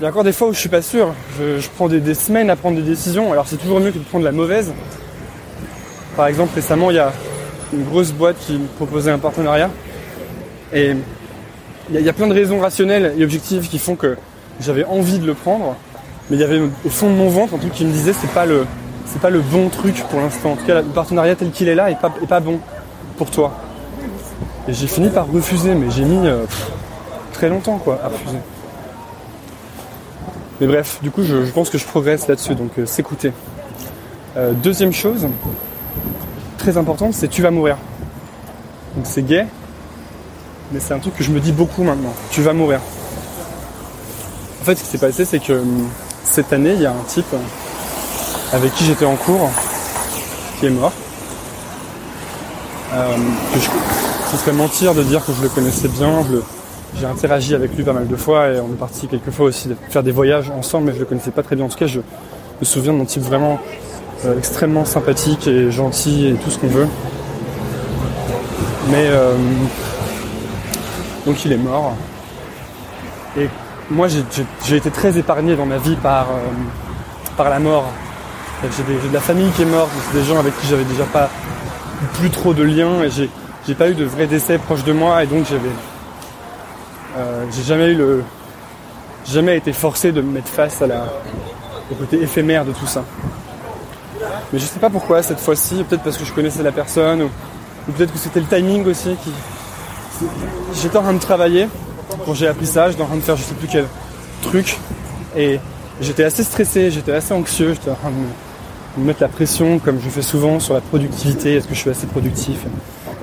y 0.02 0.06
a 0.06 0.10
encore 0.10 0.26
des 0.26 0.34
fois 0.34 0.50
où 0.50 0.54
je 0.54 0.60
suis 0.60 0.70
pas 0.70 0.82
sûr. 0.82 1.14
Je, 1.40 1.68
prends 1.76 1.88
des, 1.88 2.14
semaines 2.14 2.50
à 2.50 2.58
prendre 2.58 2.76
des 2.76 2.84
décisions. 2.84 3.32
Alors 3.32 3.48
c'est 3.48 3.58
toujours 3.58 3.80
mieux 3.80 3.92
que 3.92 4.00
de 4.00 4.04
prendre 4.04 4.26
la 4.26 4.34
mauvaise. 4.34 4.74
Par 6.18 6.28
exemple, 6.28 6.52
récemment, 6.56 6.92
il 6.92 6.98
y 6.98 7.00
a 7.00 7.14
une 7.72 7.86
grosse 7.86 8.12
boîte 8.12 8.36
qui 8.38 8.54
me 8.54 8.68
proposait 8.68 9.12
un 9.12 9.18
partenariat. 9.18 9.70
Et 10.74 10.94
il 11.90 12.02
y 12.02 12.10
a 12.10 12.14
plein 12.14 12.28
de 12.28 12.34
raisons 12.34 12.60
rationnelles 12.60 13.14
et 13.18 13.24
objectives 13.24 13.70
qui 13.70 13.80
font 13.80 13.96
que 13.96 14.18
j'avais 14.60 14.84
envie 14.84 15.20
de 15.20 15.26
le 15.26 15.34
prendre. 15.34 15.78
Mais 16.30 16.38
il 16.38 16.40
y 16.40 16.44
avait 16.44 16.60
au 16.60 16.90
fond 16.90 17.10
de 17.10 17.16
mon 17.16 17.30
ventre 17.30 17.56
un 17.56 17.58
truc 17.58 17.74
qui 17.74 17.86
me 17.86 17.92
disait 17.92 18.14
c'est 18.14 18.32
pas 18.32 18.46
le 18.46 18.66
c'est 19.06 19.22
pas 19.22 19.30
le 19.30 19.42
bon 19.42 19.70
truc 19.70 20.04
pour 20.10 20.20
l'instant. 20.20 20.54
En 20.54 20.56
tout 20.56 20.66
cas, 20.66 20.82
le 20.82 20.88
partenariat 20.88 21.36
tel 21.36 21.52
qu'il 21.52 21.68
est 21.68 21.76
là 21.76 21.92
est 21.92 22.00
pas, 22.00 22.14
est 22.22 22.28
pas 22.28 22.40
bon 22.40 22.60
pour 23.18 23.30
toi. 23.30 23.54
Et 24.68 24.74
j'ai 24.74 24.88
fini 24.88 25.10
par 25.10 25.28
refuser, 25.32 25.76
mais 25.76 25.92
j'ai 25.92 26.06
mis 26.06 26.28
euh, 26.28 26.46
très 27.34 27.50
longtemps 27.50 27.78
quoi 27.78 28.00
à 28.04 28.08
refuser. 28.08 28.38
Mais 30.62 30.68
bref, 30.68 31.00
du 31.02 31.12
coup, 31.12 31.24
je, 31.24 31.46
je 31.46 31.52
pense 31.52 31.70
que 31.70 31.78
je 31.78 31.86
progresse 31.86 32.28
là-dessus, 32.28 32.56
donc 32.56 32.72
euh, 32.80 32.86
s'écouter. 32.86 33.34
Euh, 34.38 34.54
deuxième 34.54 34.94
chose, 34.94 35.28
très 36.58 36.78
importante, 36.78 37.14
c'est 37.14 37.28
tu 37.28 37.42
vas 37.42 37.52
mourir. 37.52 37.78
Donc 38.96 39.06
c'est 39.06 39.24
gay, 39.24 39.46
mais 40.72 40.80
c'est 40.80 40.94
un 40.94 41.00
truc 41.00 41.16
que 41.16 41.24
je 41.24 41.32
me 41.32 41.40
dis 41.40 41.52
beaucoup 41.52 41.84
maintenant. 41.84 42.14
Tu 42.32 42.42
vas 42.42 42.54
mourir. 42.54 42.80
En 44.62 44.66
fait, 44.66 44.76
ce 44.76 44.84
qui 44.84 44.90
s'est 44.90 44.98
passé, 44.98 45.26
c'est 45.26 45.40
que 45.40 45.54
hum, 45.54 45.90
cette 46.34 46.52
année, 46.52 46.74
il 46.74 46.82
y 46.82 46.86
a 46.88 46.92
un 46.92 47.04
type 47.08 47.36
avec 48.54 48.74
qui 48.74 48.86
j'étais 48.86 49.06
en 49.06 49.16
cours 49.16 49.52
qui 50.60 50.66
est 50.66 50.72
mort. 50.72 50.92
Euh, 52.92 53.18
je, 53.54 53.60
ce 54.32 54.38
serait 54.38 54.52
mentir 54.52 54.96
de 54.96 55.04
dire 55.04 55.24
que 55.24 55.32
je 55.32 55.44
le 55.44 55.50
connaissais 55.50 55.90
bien. 55.90 56.26
J'ai 57.00 57.06
interagi 57.06 57.54
avec 57.54 57.76
lui 57.76 57.84
pas 57.84 57.94
mal 57.94 58.08
de 58.08 58.16
fois 58.16 58.48
et 58.48 58.60
on 58.60 58.66
est 58.66 58.80
parti 58.80 59.08
quelques 59.08 59.30
fois 59.30 59.46
aussi 59.46 59.70
faire 59.92 60.02
des 60.02 60.12
voyages 60.12 60.50
ensemble, 60.50 60.88
mais 60.88 60.94
je 60.96 61.00
le 61.00 61.06
connaissais 61.06 61.30
pas 61.30 61.44
très 61.44 61.56
bien. 61.56 61.66
En 61.66 61.70
tout 61.70 61.78
cas, 61.78 61.86
je 61.86 62.00
me 62.00 62.66
souviens 62.66 62.94
d'un 62.94 63.06
type 63.06 63.22
vraiment 63.22 63.60
euh, 64.26 64.36
extrêmement 64.36 64.86
sympathique 64.86 65.48
et 65.48 65.70
gentil 65.70 66.30
et 66.30 66.34
tout 66.34 66.50
ce 66.50 66.58
qu'on 66.58 66.68
veut. 66.68 66.88
Mais 68.90 69.06
euh, 69.06 69.36
donc 71.28 71.46
il 71.46 71.52
est 71.52 71.58
mort. 71.58 71.94
Moi, 73.94 74.08
j'ai, 74.08 74.76
été 74.76 74.90
très 74.90 75.18
épargné 75.18 75.56
dans 75.56 75.66
ma 75.66 75.78
vie 75.78 75.96
par, 75.96 76.28
euh, 76.32 76.50
par 77.38 77.50
la 77.50 77.60
mort. 77.60 77.86
J'ai, 78.64 79.10
de 79.10 79.14
la 79.14 79.20
famille 79.20 79.50
qui 79.52 79.62
est 79.62 79.66
morte, 79.66 79.92
des 80.14 80.24
gens 80.24 80.40
avec 80.40 80.58
qui 80.60 80.68
j'avais 80.68 80.86
déjà 80.86 81.04
pas 81.04 81.30
plus 82.14 82.30
trop 82.30 82.54
de 82.54 82.64
liens 82.64 83.04
et 83.04 83.10
j'ai, 83.10 83.30
j'ai 83.68 83.76
pas 83.76 83.90
eu 83.90 83.94
de 83.94 84.06
vrais 84.06 84.28
décès 84.28 84.58
proches 84.58 84.84
de 84.84 84.94
moi 84.94 85.22
et 85.24 85.28
donc 85.28 85.46
j'avais 85.50 85.70
euh, 87.18 87.46
j'ai 87.52 87.64
jamais 87.64 87.92
eu 87.92 87.96
le 87.96 88.24
jamais 89.26 89.58
été 89.58 89.74
forcé 89.74 90.12
de 90.12 90.22
me 90.22 90.32
mettre 90.32 90.48
face 90.48 90.82
à 90.82 90.88
la 90.88 91.06
au 91.92 91.96
côté 91.96 92.22
éphémère 92.22 92.64
de 92.64 92.72
tout 92.72 92.88
ça. 92.88 93.04
Mais 94.52 94.60
je 94.60 94.66
sais 94.66 94.80
pas 94.80 94.90
pourquoi 94.90 95.22
cette 95.24 95.40
fois-ci, 95.40 95.84
peut-être 95.84 96.04
parce 96.04 96.18
que 96.18 96.24
je 96.24 96.32
connaissais 96.32 96.64
la 96.64 96.72
personne 96.72 97.24
ou, 97.24 97.30
ou 97.88 97.92
peut-être 97.92 98.14
que 98.14 98.18
c'était 98.18 98.40
le 98.40 98.46
timing 98.46 98.86
aussi 98.86 99.16
qui 99.24 99.32
j'étais 100.82 100.98
en 100.98 101.04
train 101.04 101.14
de 101.14 101.20
travailler 101.20 101.68
quand 102.26 102.34
j'ai 102.34 102.48
appris 102.48 102.68
ça, 102.68 102.90
j'étais 102.90 103.02
en 103.02 103.08
train 103.08 103.16
de 103.16 103.22
faire 103.22 103.36
je 103.36 103.44
sais 103.44 103.56
plus 103.56 103.68
quel 103.68 103.86
truc 104.42 104.78
et 105.36 105.60
j'étais 106.02 106.24
assez 106.24 106.44
stressé, 106.44 106.92
j'étais 106.92 107.14
assez 107.14 107.34
anxieux, 107.34 107.74
j'étais 107.74 107.92
en 107.92 107.96
train 107.96 108.10
de 108.10 108.16
me, 108.16 108.28
me 108.98 109.08
mettre 109.08 109.22
la 109.22 109.28
pression 109.28 109.80
comme 109.80 110.00
je 110.04 110.10
fais 110.10 110.22
souvent 110.22 110.60
sur 110.60 110.74
la 110.74 110.82
productivité, 110.82 111.56
est-ce 111.56 111.68
que 111.68 111.74
je 111.74 111.80
suis 111.80 111.90
assez 111.90 112.08
productif? 112.08 112.60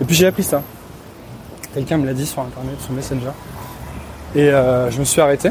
Et 0.01 0.05
puis 0.05 0.15
j'ai 0.15 0.27
appris 0.27 0.45
ça. 0.45 0.63
Quelqu'un 1.75 1.99
me 1.99 2.07
l'a 2.07 2.15
dit 2.15 2.27
sur 2.27 2.43
internet, 2.43 2.81
sur 2.81 2.93
Messenger. 2.93 3.31
Et 4.35 4.49
euh, 4.49 4.91
je 4.91 4.99
me 4.99 5.05
suis 5.05 5.21
arrêté 5.21 5.51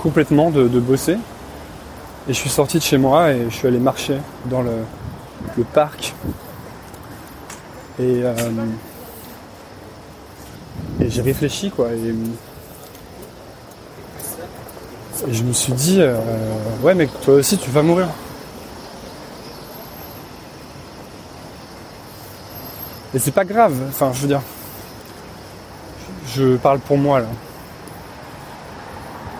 complètement 0.00 0.50
de, 0.50 0.66
bosser. 0.80 1.16
Et 2.28 2.32
je 2.32 2.38
suis 2.38 2.50
sorti 2.50 2.78
de 2.78 2.82
chez 2.82 2.98
moi 2.98 3.32
et 3.32 3.46
je 3.50 3.54
suis 3.54 3.68
allé 3.68 3.78
marcher 3.78 4.18
dans 4.46 4.62
le, 4.62 4.72
le 5.56 5.64
parc. 5.64 6.14
Et, 7.98 8.22
euh, 8.22 8.34
j'ai 11.10 11.22
réfléchi 11.22 11.70
quoi. 11.70 11.88
Et, 11.92 12.14
je 15.30 15.42
me 15.42 15.52
suis 15.52 15.74
dit, 15.74 16.00
euh, 16.00 16.16
ouais 16.82 16.94
mais 16.94 17.06
toi 17.22 17.34
aussi 17.34 17.58
tu 17.58 17.70
vas 17.70 17.82
mourir. 17.82 18.08
Et 23.12 23.18
c'est 23.18 23.32
pas 23.32 23.44
grave, 23.44 23.74
enfin 23.88 24.12
je 24.14 24.22
veux 24.22 24.28
dire, 24.28 24.42
je 26.28 26.56
parle 26.56 26.78
pour 26.78 26.96
moi 26.96 27.20
là. 27.20 27.26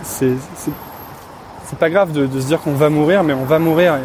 C'est, 0.02 0.32
c'est, 0.56 1.78
pas 1.78 1.88
grave 1.88 2.10
de, 2.12 2.26
se 2.40 2.46
dire 2.46 2.60
qu'on 2.60 2.74
va 2.74 2.90
mourir, 2.90 3.22
mais 3.22 3.32
on 3.32 3.44
va 3.44 3.60
mourir 3.60 3.96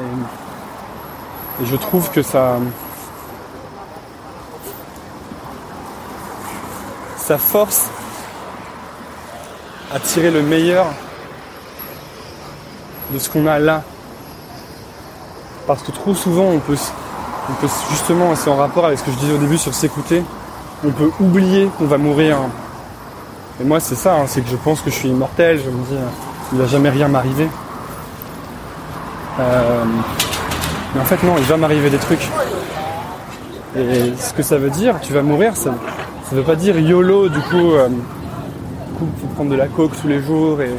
et 1.62 1.66
je 1.66 1.76
trouve 1.76 2.12
que 2.12 2.22
ça. 2.22 2.60
Ça 7.26 7.38
force 7.38 7.88
à 9.94 10.00
tirer 10.00 10.32
le 10.32 10.42
meilleur 10.42 10.86
de 13.12 13.20
ce 13.20 13.30
qu'on 13.30 13.48
a 13.48 13.60
là. 13.60 13.84
Parce 15.68 15.82
que 15.82 15.92
trop 15.92 16.14
souvent 16.14 16.46
on 16.46 16.60
peut, 16.60 16.78
on 17.50 17.54
peut 17.54 17.68
justement, 17.90 18.36
c'est 18.36 18.50
en 18.50 18.58
rapport 18.58 18.86
avec 18.86 19.00
ce 19.00 19.04
que 19.04 19.12
je 19.12 19.18
disais 19.18 19.34
au 19.34 19.38
début 19.38 19.58
sur 19.58 19.74
s'écouter, 19.74 20.24
on 20.86 20.92
peut 20.92 21.12
oublier 21.20 21.70
qu'on 21.78 21.86
va 21.86 21.98
mourir 21.98 22.38
et 23.60 23.64
moi, 23.64 23.80
c'est 23.80 23.96
ça, 23.96 24.16
hein, 24.16 24.26
c'est 24.28 24.42
que 24.42 24.50
je 24.50 24.58
pense 24.58 24.82
que 24.82 24.90
je 24.90 24.96
suis 24.96 25.10
immortel. 25.10 25.62
Je 25.64 25.70
me 25.70 25.84
dis, 25.86 25.96
euh, 25.96 26.08
il 26.52 26.60
va 26.60 26.68
jamais 26.68 26.90
rien 26.90 27.08
m'arriver. 27.08 27.48
Euh, 29.40 29.84
mais 30.94 31.02
en 31.02 31.06
fait, 31.06 31.24
non, 31.24 31.36
il 31.38 31.44
va 31.46 31.56
m'arriver 31.56 31.90
des 31.90 31.98
trucs. 31.98 32.28
Et 33.78 34.14
ce 34.18 34.34
que 34.34 34.44
ça 34.44 34.58
veut 34.58 34.70
dire, 34.70 35.00
tu 35.02 35.14
vas 35.14 35.22
mourir, 35.22 35.56
ça 35.56 35.74
veut 36.36 36.44
pas 36.44 36.56
dire 36.56 36.78
YOLO, 36.80 37.30
du 37.30 37.40
coup, 37.40 37.72
euh, 37.72 37.88
du 37.88 38.94
coup, 38.98 39.08
prendre 39.36 39.52
de 39.52 39.56
la 39.56 39.68
coke 39.68 39.92
tous 40.02 40.08
les 40.08 40.22
jours 40.22 40.62
et, 40.62 40.72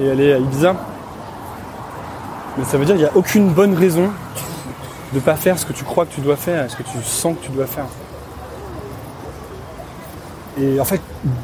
et 0.00 0.10
aller 0.10 0.32
à 0.32 0.38
Ibiza. 0.38 0.76
Mais 2.56 2.64
ça 2.64 2.78
veut 2.78 2.84
dire 2.84 2.94
qu'il 2.94 3.04
n'y 3.04 3.10
a 3.10 3.16
aucune 3.16 3.50
bonne 3.50 3.74
raison 3.74 4.10
de 5.12 5.20
pas 5.20 5.34
faire 5.36 5.58
ce 5.58 5.66
que 5.66 5.72
tu 5.72 5.84
crois 5.84 6.06
que 6.06 6.14
tu 6.14 6.20
dois 6.20 6.36
faire, 6.36 6.70
ce 6.70 6.76
que 6.76 6.82
tu 6.82 7.02
sens 7.02 7.36
que 7.36 7.46
tu 7.46 7.50
dois 7.52 7.66
faire. 7.66 7.86
Et 10.60 10.78
en 10.78 10.84
fait, 10.84 11.00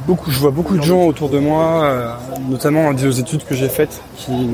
beaucoup, 0.07 0.31
je 0.31 0.38
vois 0.38 0.52
beaucoup 0.52 0.76
de 0.76 0.83
gens 0.83 1.05
autour 1.05 1.31
de 1.31 1.38
moi, 1.38 1.83
euh, 1.83 2.14
notamment 2.49 2.88
aux 2.88 3.11
études 3.11 3.45
que 3.45 3.57
j'ai 3.57 3.69
faites, 3.69 4.02
qui, 4.17 4.50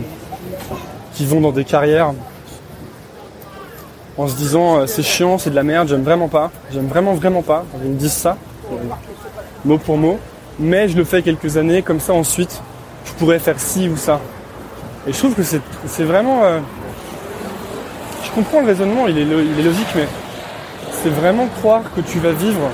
qui 1.13 1.27
vont 1.27 1.43
dans 1.43 1.53
des 1.53 1.65
carrières 1.65 2.13
en 4.19 4.29
se 4.29 4.37
disant 4.37 4.79
euh, 4.79 4.87
c'est 4.87 5.03
chiant, 5.03 5.39
c'est 5.39 5.51
de 5.51 5.55
la 5.55 5.63
merde, 5.63 5.89
j'aime 5.89 6.03
vraiment 6.03 6.29
pas, 6.29 6.51
j'aime 6.73 6.87
vraiment 6.87 7.15
vraiment 7.15 7.43
pas. 7.43 7.65
Ils 7.85 7.91
me 7.91 7.97
disent 7.97 8.13
ça, 8.13 8.37
mot 9.65 9.79
pour 9.79 9.99
mot, 9.99 10.19
mais 10.59 10.89
je 10.89 10.97
le 10.97 11.05
fais 11.05 11.23
quelques 11.23 11.57
années, 11.57 11.83
comme 11.83 12.01
ça 12.01 12.13
ensuite, 12.13 12.63
je 13.05 13.13
pourrais 13.13 13.39
faire 13.39 13.59
ci 13.61 13.89
ou 13.89 13.97
ça. 13.97 14.21
Et 15.07 15.13
je 15.13 15.19
trouve 15.19 15.35
que 15.35 15.43
c'est, 15.43 16.05
vraiment... 16.05 16.43
Euh, 16.43 16.59
je 18.25 18.31
comprends 18.33 18.61
le 18.61 18.67
raisonnement, 18.67 19.07
il 19.07 19.19
est, 19.19 19.23
il 19.23 19.61
est 19.61 19.63
logique, 19.63 19.87
mais 19.95 20.09
c'est 20.91 21.11
vraiment 21.11 21.47
croire 21.61 21.83
que 21.95 22.01
tu 22.01 22.19
vas 22.19 22.33
vivre, 22.33 22.69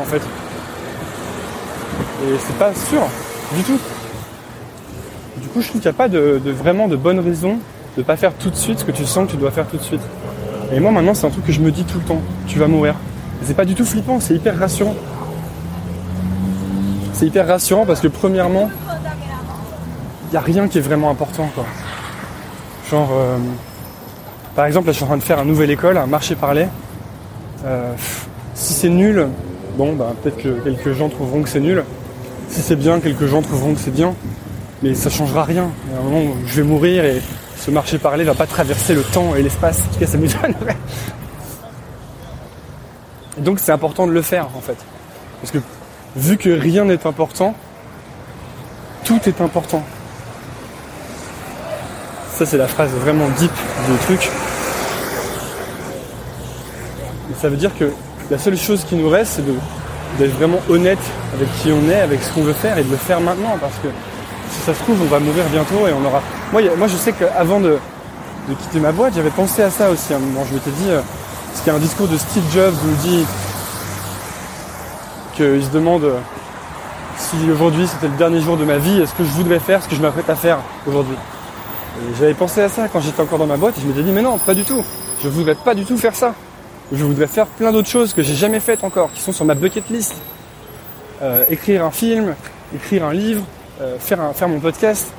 en 0.00 0.04
fait. 0.04 0.22
Et 2.24 2.38
c'est 2.38 2.58
pas 2.58 2.72
sûr 2.74 3.02
du 3.54 3.62
tout. 3.62 3.78
Du 5.38 5.48
coup, 5.48 5.60
je 5.60 5.68
trouve 5.68 5.80
qu'il 5.80 5.90
n'y 5.90 5.96
a 5.96 5.98
pas 5.98 6.08
de, 6.08 6.40
vraiment 6.44 6.88
de 6.88 6.96
bonne 6.96 7.20
raison 7.20 7.58
de 7.96 8.02
pas 8.02 8.16
faire 8.16 8.32
tout 8.34 8.50
de 8.50 8.56
suite 8.56 8.80
ce 8.80 8.84
que 8.84 8.92
tu 8.92 9.04
sens 9.06 9.26
que 9.26 9.32
tu 9.32 9.36
dois 9.36 9.50
faire 9.50 9.66
tout 9.66 9.76
de 9.76 9.82
suite. 9.82 10.00
Et 10.72 10.80
moi, 10.80 10.90
maintenant, 10.90 11.14
c'est 11.14 11.26
un 11.26 11.30
truc 11.30 11.46
que 11.46 11.52
je 11.52 11.60
me 11.60 11.70
dis 11.70 11.84
tout 11.84 11.98
le 11.98 12.04
temps. 12.04 12.20
Tu 12.46 12.58
vas 12.58 12.66
mourir. 12.66 12.94
C'est 13.42 13.54
pas 13.54 13.64
du 13.64 13.74
tout 13.74 13.84
flippant, 13.84 14.18
c'est 14.18 14.34
hyper 14.34 14.58
rassurant. 14.58 14.96
C'est 17.12 17.26
hyper 17.26 17.46
rassurant 17.46 17.86
parce 17.86 18.00
que 18.00 18.08
premièrement, 18.08 18.70
il 20.24 20.30
n'y 20.32 20.36
a 20.36 20.40
rien 20.40 20.68
qui 20.68 20.78
est 20.78 20.82
vraiment 20.82 21.10
important, 21.10 21.48
quoi. 21.54 21.64
Genre, 22.90 23.08
euh, 23.12 23.38
par 24.54 24.66
exemple, 24.66 24.86
là, 24.86 24.92
je 24.92 24.96
suis 24.96 25.04
en 25.04 25.08
train 25.08 25.16
de 25.16 25.22
faire 25.22 25.38
un 25.38 25.44
nouvelle 25.44 25.70
école, 25.70 25.96
un 25.98 26.06
marché 26.06 26.34
parler. 26.34 26.66
Euh, 27.64 27.92
si 28.54 28.72
c'est 28.72 28.88
nul, 28.88 29.28
bon, 29.76 29.94
bah, 29.94 30.14
peut-être 30.22 30.42
que 30.42 30.48
quelques 30.64 30.92
gens 30.92 31.08
trouveront 31.08 31.42
que 31.42 31.48
c'est 31.48 31.60
nul. 31.60 31.84
Si 32.48 32.62
c'est 32.62 32.76
bien, 32.76 33.00
quelques 33.00 33.26
gens 33.26 33.42
trouveront 33.42 33.74
que 33.74 33.80
c'est 33.80 33.94
bien, 33.94 34.14
mais 34.82 34.94
ça 34.94 35.10
changera 35.10 35.44
rien. 35.44 35.70
À 35.94 36.00
un 36.00 36.02
moment, 36.02 36.32
je 36.46 36.62
vais 36.62 36.66
mourir 36.66 37.04
et 37.04 37.20
ce 37.58 37.70
marché 37.70 37.98
parler 37.98 38.24
va 38.24 38.34
pas 38.34 38.46
traverser 38.46 38.94
le 38.94 39.02
temps 39.02 39.34
et 39.34 39.42
l'espace. 39.42 39.80
En 39.80 39.92
tout 39.92 40.00
cas, 40.00 40.06
ça. 40.06 40.18
Et 43.38 43.40
donc, 43.40 43.58
c'est 43.60 43.72
important 43.72 44.06
de 44.06 44.12
le 44.12 44.22
faire, 44.22 44.48
en 44.56 44.60
fait. 44.60 44.76
Parce 45.40 45.52
que, 45.52 45.58
vu 46.16 46.36
que 46.36 46.50
rien 46.50 46.84
n'est 46.84 47.06
important, 47.06 47.54
tout 49.04 49.20
est 49.26 49.40
important. 49.40 49.82
Ça, 52.32 52.46
c'est 52.46 52.58
la 52.58 52.68
phrase 52.68 52.90
vraiment 52.90 53.28
deep 53.38 53.52
du 53.88 53.96
truc. 54.04 54.30
Ça 57.40 57.48
veut 57.48 57.56
dire 57.56 57.76
que 57.78 57.92
la 58.30 58.38
seule 58.38 58.56
chose 58.56 58.84
qui 58.84 58.94
nous 58.94 59.08
reste, 59.08 59.34
c'est 59.36 59.44
d'être 60.18 60.36
vraiment 60.36 60.60
honnête 60.68 60.98
avec 61.34 61.48
qui 61.60 61.70
on 61.72 61.90
est, 61.90 62.00
avec 62.00 62.22
ce 62.22 62.30
qu'on 62.32 62.42
veut 62.42 62.52
faire 62.52 62.78
et 62.78 62.84
de 62.84 62.90
le 62.90 62.96
faire 62.96 63.20
maintenant. 63.20 63.56
Parce 63.60 63.76
que 63.82 63.88
ça 64.66 64.74
se 64.74 64.82
trouve, 64.82 65.00
on 65.00 65.04
va 65.04 65.20
mourir 65.20 65.44
bientôt 65.52 65.86
et 65.86 65.92
on 65.92 66.04
aura. 66.04 66.20
Moi, 66.52 66.60
moi 66.76 66.88
je 66.88 66.96
sais 66.96 67.12
qu'avant 67.12 67.60
de, 67.60 67.78
quitter 68.48 68.80
ma 68.80 68.90
boîte, 68.90 69.14
j'avais 69.14 69.30
pensé 69.30 69.62
à 69.62 69.70
ça 69.70 69.90
aussi 69.90 70.12
à 70.12 70.16
un 70.16 70.18
moment. 70.18 70.44
Je 70.48 70.54
m'étais 70.54 70.72
dit, 70.72 70.90
euh, 70.90 71.00
a 71.68 71.72
un 71.72 71.78
discours 71.78 72.08
de 72.08 72.16
Steve 72.16 72.42
Jobs 72.52 72.74
où 72.74 72.88
il 72.90 72.96
dit 72.96 73.24
qu'il 75.36 75.62
se 75.62 75.70
demande 75.70 76.02
euh, 76.02 76.18
si 77.16 77.36
aujourd'hui 77.48 77.86
c'était 77.86 78.08
le 78.08 78.16
dernier 78.16 78.40
jour 78.40 78.56
de 78.56 78.64
ma 78.64 78.78
vie, 78.78 79.00
est-ce 79.00 79.14
que 79.14 79.22
je 79.22 79.30
voudrais 79.30 79.60
faire 79.60 79.80
ce 79.84 79.88
que 79.88 79.94
je 79.94 80.02
m'apprête 80.02 80.28
à 80.28 80.34
faire 80.34 80.58
aujourd'hui? 80.84 81.16
J'avais 82.18 82.34
pensé 82.34 82.60
à 82.60 82.68
ça 82.68 82.88
quand 82.88 83.00
j'étais 83.00 83.22
encore 83.22 83.38
dans 83.38 83.46
ma 83.46 83.56
boîte 83.56 83.78
et 83.78 83.80
je 83.80 83.86
m'étais 83.86 84.02
dit, 84.02 84.10
mais 84.10 84.22
non, 84.22 84.36
pas 84.36 84.54
du 84.54 84.64
tout. 84.64 84.84
Je 85.22 85.28
voudrais 85.28 85.54
pas 85.54 85.76
du 85.76 85.84
tout 85.84 85.96
faire 85.96 86.16
ça. 86.16 86.34
Je 86.92 87.04
voudrais 87.04 87.28
faire 87.28 87.46
plein 87.46 87.70
d'autres 87.70 87.88
choses 87.88 88.12
que 88.12 88.22
j'ai 88.22 88.34
jamais 88.34 88.60
faites 88.60 88.82
encore, 88.82 89.12
qui 89.12 89.20
sont 89.20 89.32
sur 89.32 89.44
ma 89.44 89.54
bucket 89.54 89.88
list. 89.90 90.16
Euh, 91.22 91.44
écrire 91.50 91.84
un 91.84 91.92
film, 91.92 92.34
écrire 92.74 93.04
un 93.04 93.12
livre, 93.12 93.44
faire, 93.98 94.20
un, 94.20 94.32
faire 94.32 94.48
mon 94.48 94.60
podcast, 94.60 95.12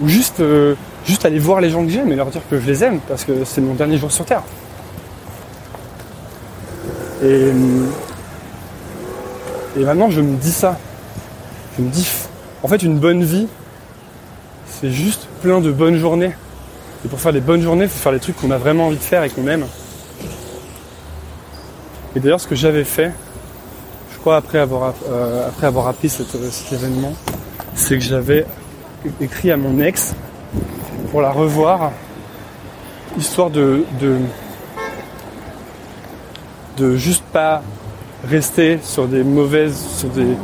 ou 0.00 0.08
juste, 0.08 0.40
euh, 0.40 0.74
juste 1.06 1.24
aller 1.24 1.38
voir 1.38 1.60
les 1.60 1.70
gens 1.70 1.84
que 1.84 1.90
j'aime 1.90 2.10
et 2.12 2.16
leur 2.16 2.26
dire 2.26 2.42
que 2.48 2.58
je 2.58 2.66
les 2.66 2.84
aime 2.84 3.00
parce 3.08 3.24
que 3.24 3.44
c'est 3.44 3.60
mon 3.60 3.74
dernier 3.74 3.98
jour 3.98 4.10
sur 4.10 4.24
Terre. 4.24 4.42
Et, 7.22 7.52
et 9.76 9.84
maintenant 9.84 10.10
je 10.10 10.20
me 10.20 10.36
dis 10.36 10.52
ça. 10.52 10.78
Je 11.78 11.82
me 11.82 11.88
dis, 11.88 12.06
en 12.62 12.68
fait 12.68 12.82
une 12.82 12.98
bonne 12.98 13.22
vie, 13.22 13.46
c'est 14.66 14.90
juste 14.90 15.28
plein 15.40 15.60
de 15.60 15.70
bonnes 15.70 15.96
journées. 15.96 16.32
Et 17.04 17.08
pour 17.08 17.20
faire 17.20 17.32
des 17.32 17.40
bonnes 17.40 17.62
journées, 17.62 17.84
il 17.84 17.90
faut 17.90 17.98
faire 17.98 18.12
les 18.12 18.20
trucs 18.20 18.36
qu'on 18.36 18.50
a 18.50 18.58
vraiment 18.58 18.86
envie 18.86 18.96
de 18.96 19.02
faire 19.02 19.24
et 19.24 19.30
qu'on 19.30 19.46
aime. 19.48 19.66
Et 22.14 22.20
d'ailleurs 22.20 22.40
ce 22.40 22.46
que 22.46 22.54
j'avais 22.54 22.84
fait, 22.84 23.12
je 24.12 24.18
crois 24.18 24.36
après 24.36 24.58
avoir, 24.58 24.94
après 25.48 25.66
avoir 25.66 25.88
appris 25.88 26.08
cet 26.08 26.34
événement, 26.72 27.14
c'est 27.74 27.98
que 27.98 28.04
j'avais 28.04 28.46
écrit 29.20 29.50
à 29.50 29.56
mon 29.56 29.80
ex 29.80 30.14
pour 31.10 31.20
la 31.20 31.30
revoir, 31.30 31.92
histoire 33.18 33.50
de, 33.50 33.84
de, 34.00 34.16
de 36.78 36.96
juste 36.96 37.24
pas 37.32 37.62
rester 38.28 38.78
sur 38.82 39.06
des 39.06 39.24
mauvaises, 39.24 39.78
sur 39.96 40.08
des, 40.08 40.36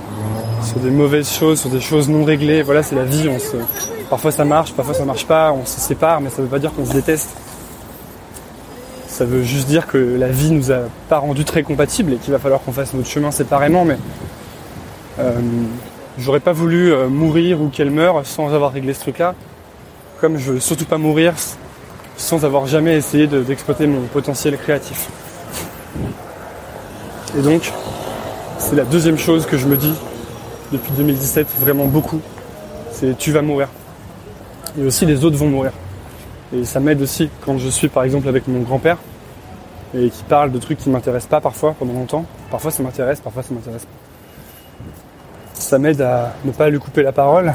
sur 0.65 0.79
des 0.81 0.91
mauvaises 0.91 1.31
choses, 1.31 1.61
sur 1.61 1.71
des 1.71 1.81
choses 1.81 2.09
non 2.09 2.25
réglées. 2.25 2.63
Voilà, 2.63 2.83
c'est 2.83 2.97
la 2.97 3.05
vie. 3.05 3.29
On 3.29 3.39
se, 3.39 3.57
parfois 4.11 4.33
ça 4.33 4.45
marche, 4.45 4.73
parfois 4.73 4.95
ça 4.95 5.05
marche 5.05 5.27
pas. 5.27 5.53
On 5.53 5.65
se 5.65 5.81
sépare, 5.81 6.21
mais 6.21 6.31
ça 6.31 6.43
veut 6.43 6.49
pas 6.49 6.59
dire 6.59 6.73
qu'on 6.73 6.85
se 6.85 6.93
déteste. 6.93 7.31
Ça 9.07 9.25
veut 9.25 9.43
juste 9.43 9.69
dire 9.69 9.87
que 9.87 9.99
la 9.99 10.29
vie 10.29 10.51
nous 10.51 10.71
a 10.71 10.83
pas 11.09 11.19
rendu 11.19 11.45
très 11.45 11.63
compatibles 11.63 12.13
et 12.13 12.17
qu'il 12.17 12.33
va 12.33 12.39
falloir 12.39 12.61
qu'on 12.61 12.73
fasse 12.73 12.95
notre 12.95 13.09
chemin 13.09 13.31
séparément. 13.31 13.85
Mais 13.85 13.97
euh, 15.19 15.33
J'aurais 16.19 16.41
pas 16.41 16.53
voulu 16.53 16.93
euh, 16.93 17.09
mourir 17.09 17.63
ou 17.63 17.69
qu'elle 17.69 17.93
meure 17.93 18.27
sans 18.27 18.53
avoir 18.53 18.73
réglé 18.73 18.93
ce 18.93 19.01
truc-là. 19.01 19.37
Comme 20.21 20.37
je 20.37 20.53
veux 20.53 20.61
surtout 20.61 20.85
pas 20.85 20.99
mourir 20.99 21.35
sans 22.17 22.45
avoir 22.45 22.67
jamais 22.67 22.97
essayé 22.97 23.29
d'exploiter 23.29 23.87
mon 23.87 24.01
potentiel 24.09 24.59
créatif. 24.59 25.09
Et 27.39 27.43
donc, 27.43 27.73
c'est 28.59 28.75
la 28.75 28.83
deuxième 28.83 29.17
chose 29.17 29.47
que 29.47 29.57
je 29.57 29.69
me 29.69 29.77
dis 29.77 29.95
depuis 30.73 30.91
2017, 30.97 31.47
vraiment 31.61 31.87
beaucoup. 31.87 32.21
C'est 32.91 33.17
tu 33.17 33.31
vas 33.31 33.43
mourir. 33.43 33.69
Et 34.77 34.83
aussi 34.83 35.07
les 35.07 35.25
autres 35.25 35.37
vont 35.37 35.47
mourir. 35.47 35.71
Et 36.53 36.65
ça 36.65 36.81
m'aide 36.81 37.01
aussi 37.01 37.31
quand 37.45 37.59
je 37.59 37.69
suis 37.69 37.89
par 37.89 38.03
exemple 38.03 38.29
avec 38.29 38.49
mon 38.49 38.63
grand-père 38.63 38.99
et 39.95 40.11
qui 40.11 40.25
parle 40.25 40.51
de 40.51 40.59
trucs 40.59 40.79
qui 40.79 40.91
m'intéressent 40.91 41.31
pas 41.31 41.41
parfois 41.41 41.77
pendant 41.79 41.93
longtemps. 41.93 42.25
Parfois 42.51 42.73
ça 42.73 42.83
m'intéresse, 42.83 43.21
parfois 43.21 43.45
ça 43.45 43.55
m'intéresse 43.55 43.85
pas 43.85 44.08
ça 45.69 45.79
m'aide 45.79 46.01
à 46.01 46.33
ne 46.47 46.51
pas 46.51 46.71
lui 46.71 46.79
couper 46.79 47.03
la 47.03 47.13
parole 47.13 47.53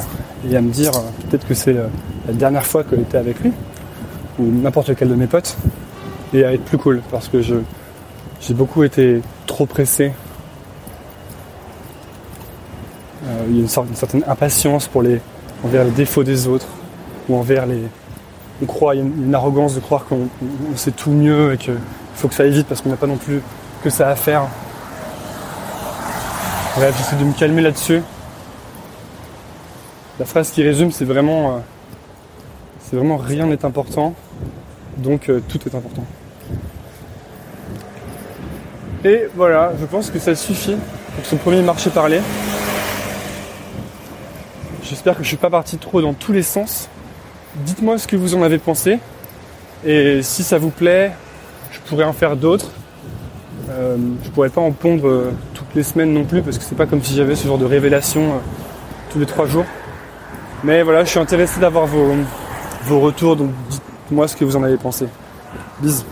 et 0.48 0.56
à 0.56 0.62
me 0.62 0.70
dire 0.70 0.92
euh, 0.96 1.00
peut-être 1.28 1.48
que 1.48 1.56
c'est 1.56 1.76
euh, 1.76 1.88
la 2.28 2.34
dernière 2.34 2.64
fois 2.64 2.84
que 2.84 2.96
j'étais 2.96 3.18
avec 3.18 3.40
lui 3.40 3.52
ou 4.38 4.44
n'importe 4.44 4.90
lequel 4.90 5.10
de 5.10 5.16
mes 5.16 5.26
potes 5.26 5.58
et 6.32 6.46
à 6.46 6.54
être 6.54 6.64
plus 6.64 6.78
cool 6.78 7.02
parce 7.10 7.28
que 7.28 7.42
j'ai 7.42 8.54
beaucoup 8.54 8.84
été 8.84 9.20
trop 9.48 9.66
pressé. 9.66 10.12
Euh, 13.26 13.46
il 13.50 13.56
y 13.56 13.58
a 13.58 13.62
une, 13.62 13.90
une 13.90 13.96
certaine 13.96 14.24
impatience 14.28 14.88
pour 14.88 15.02
les, 15.02 15.20
envers 15.64 15.84
les 15.84 15.92
défauts 15.92 16.24
des 16.24 16.48
autres 16.48 16.68
ou 17.28 17.36
envers 17.36 17.66
les. 17.66 17.82
On 18.62 18.68
croit, 18.68 18.94
il 18.94 19.00
y 19.00 19.02
a 19.02 19.06
une, 19.06 19.34
arrogance 19.34 19.74
de 19.74 19.80
croire 19.80 20.06
qu'on 20.06 20.28
sait 20.76 20.92
tout 20.92 21.10
mieux 21.10 21.54
et 21.54 21.58
qu'il 21.58 21.74
faut 22.14 22.28
que 22.28 22.36
ça 22.36 22.44
aille 22.44 22.52
vite 22.52 22.68
parce 22.68 22.82
qu'on 22.82 22.90
n'a 22.90 22.96
pas 22.96 23.08
non 23.08 23.18
plus 23.18 23.42
que 23.84 23.90
ça 23.90 24.10
à 24.10 24.16
faire. 24.16 24.44
Bref, 26.76 26.96
j'essaie 26.98 27.18
de 27.18 27.24
me 27.24 27.34
calmer 27.34 27.62
là-dessus. 27.62 28.02
La 30.20 30.26
phrase 30.26 30.50
qui 30.50 30.64
résume, 30.64 30.92
c'est 30.92 31.06
vraiment, 31.06 31.52
euh, 31.52 31.60
c'est 32.80 32.96
vraiment 32.96 33.18
rien 33.18 33.46
n'est 33.46 33.64
important, 33.64 34.16
donc 34.98 35.30
euh, 35.30 35.40
tout 35.48 35.60
est 35.68 35.76
important. 35.76 36.04
Et 39.06 39.28
voilà, 39.36 39.74
je 39.80 39.86
pense 39.86 40.10
que 40.10 40.18
ça 40.18 40.34
suffit 40.34 40.76
pour 41.16 41.26
son 41.26 41.38
premier 41.38 41.62
marché 41.62 41.92
parlé. 41.92 42.22
J'espère 44.82 45.14
que 45.14 45.20
je 45.20 45.28
ne 45.28 45.30
suis 45.30 45.38
pas 45.38 45.52
parti 45.52 45.78
trop 45.78 46.02
dans 46.02 46.14
tous 46.14 46.32
les 46.32 46.44
sens. 46.44 46.90
Dites-moi 47.58 48.00
ce 48.00 48.08
que 48.08 48.16
vous 48.16 48.34
en 48.34 48.42
avez 48.42 48.58
pensé. 48.58 48.98
Et 49.86 50.24
si 50.24 50.44
ça 50.44 50.58
vous 50.58 50.72
plaît, 50.72 51.12
je 51.72 51.80
pourrais 51.82 52.06
en 52.06 52.14
faire 52.14 52.36
d'autres. 52.36 52.72
Euh, 53.70 53.98
je 54.24 54.30
pourrais 54.30 54.50
pas 54.50 54.62
en 54.62 54.72
pondre 54.72 55.08
euh, 55.08 55.32
les 55.76 55.84
semaines 55.84 56.14
non 56.14 56.24
plus 56.24 56.42
parce 56.42 56.58
que 56.58 56.64
c'est 56.64 56.76
pas 56.76 56.86
comme 56.86 57.02
si 57.04 57.16
j'avais 57.16 57.36
ce 57.36 57.48
genre 57.48 57.58
de 57.58 57.66
révélation 57.66 58.34
euh, 58.34 58.38
tous 59.12 59.20
les 59.20 59.26
trois 59.26 59.48
jours. 59.48 59.66
Mais 60.64 60.82
voilà, 60.84 61.04
je 61.04 61.10
suis 61.10 61.20
intéressé 61.20 61.60
d'avoir 61.60 61.86
vos, 61.86 62.14
vos 62.84 63.00
retours, 63.00 63.36
donc 63.36 63.52
dites-moi 63.70 64.28
ce 64.28 64.36
que 64.36 64.46
vous 64.46 64.56
en 64.56 64.64
avez 64.64 64.78
pensé. 64.78 65.08
Bisous. 65.82 66.06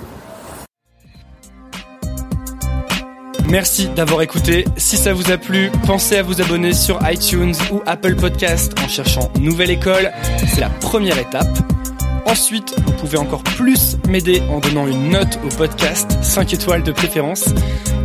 Merci 3.48 3.90
d'avoir 3.90 4.22
écouté. 4.22 4.64
Si 4.78 4.96
ça 4.96 5.14
vous 5.14 5.30
a 5.30 5.38
plu, 5.38 5.72
pensez 5.86 6.18
à 6.18 6.24
vous 6.24 6.42
abonner 6.42 6.74
sur 6.74 7.00
iTunes 7.10 7.54
ou 7.72 7.82
Apple 7.86 8.16
Podcast 8.16 8.74
en 8.82 8.88
cherchant 8.88 9.30
Nouvelle 9.40 9.72
École. 9.72 10.10
C'est 10.48 10.62
la 10.62 10.70
première 10.70 11.18
étape. 11.18 11.50
Ensuite, 12.26 12.74
vous 12.86 12.94
pouvez 12.94 13.18
encore 13.18 13.44
plus 13.44 13.98
m'aider 14.08 14.42
en 14.50 14.60
donnant 14.60 14.88
une 14.88 15.10
note 15.10 15.40
au 15.46 15.50
podcast, 15.56 16.18
5 16.22 16.54
étoiles 16.54 16.84
de 16.84 16.92
préférence. 16.92 17.46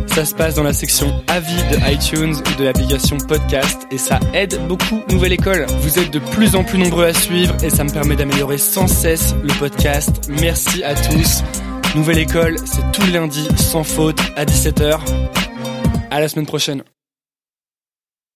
Ça 0.07 0.25
se 0.25 0.33
passe 0.33 0.55
dans 0.55 0.63
la 0.63 0.73
section 0.73 1.13
avis 1.27 1.61
de 1.71 1.93
iTunes 1.93 2.33
ou 2.35 2.59
de 2.59 2.63
l'application 2.63 3.17
podcast 3.17 3.87
et 3.91 3.97
ça 3.97 4.19
aide 4.33 4.59
beaucoup 4.67 5.01
Nouvelle 5.09 5.33
École. 5.33 5.67
Vous 5.81 5.99
êtes 5.99 6.11
de 6.11 6.19
plus 6.19 6.55
en 6.55 6.63
plus 6.63 6.79
nombreux 6.79 7.05
à 7.05 7.13
suivre 7.13 7.55
et 7.63 7.69
ça 7.69 7.83
me 7.83 7.91
permet 7.91 8.15
d'améliorer 8.15 8.57
sans 8.57 8.87
cesse 8.87 9.35
le 9.43 9.53
podcast. 9.59 10.27
Merci 10.41 10.83
à 10.83 10.95
tous. 10.95 11.43
Nouvelle 11.95 12.17
École, 12.19 12.57
c'est 12.65 12.91
tout 12.91 13.05
lundi 13.11 13.47
sans 13.57 13.83
faute 13.83 14.19
à 14.35 14.45
17h. 14.45 14.99
À 16.09 16.19
la 16.19 16.27
semaine 16.27 16.47
prochaine. 16.47 16.83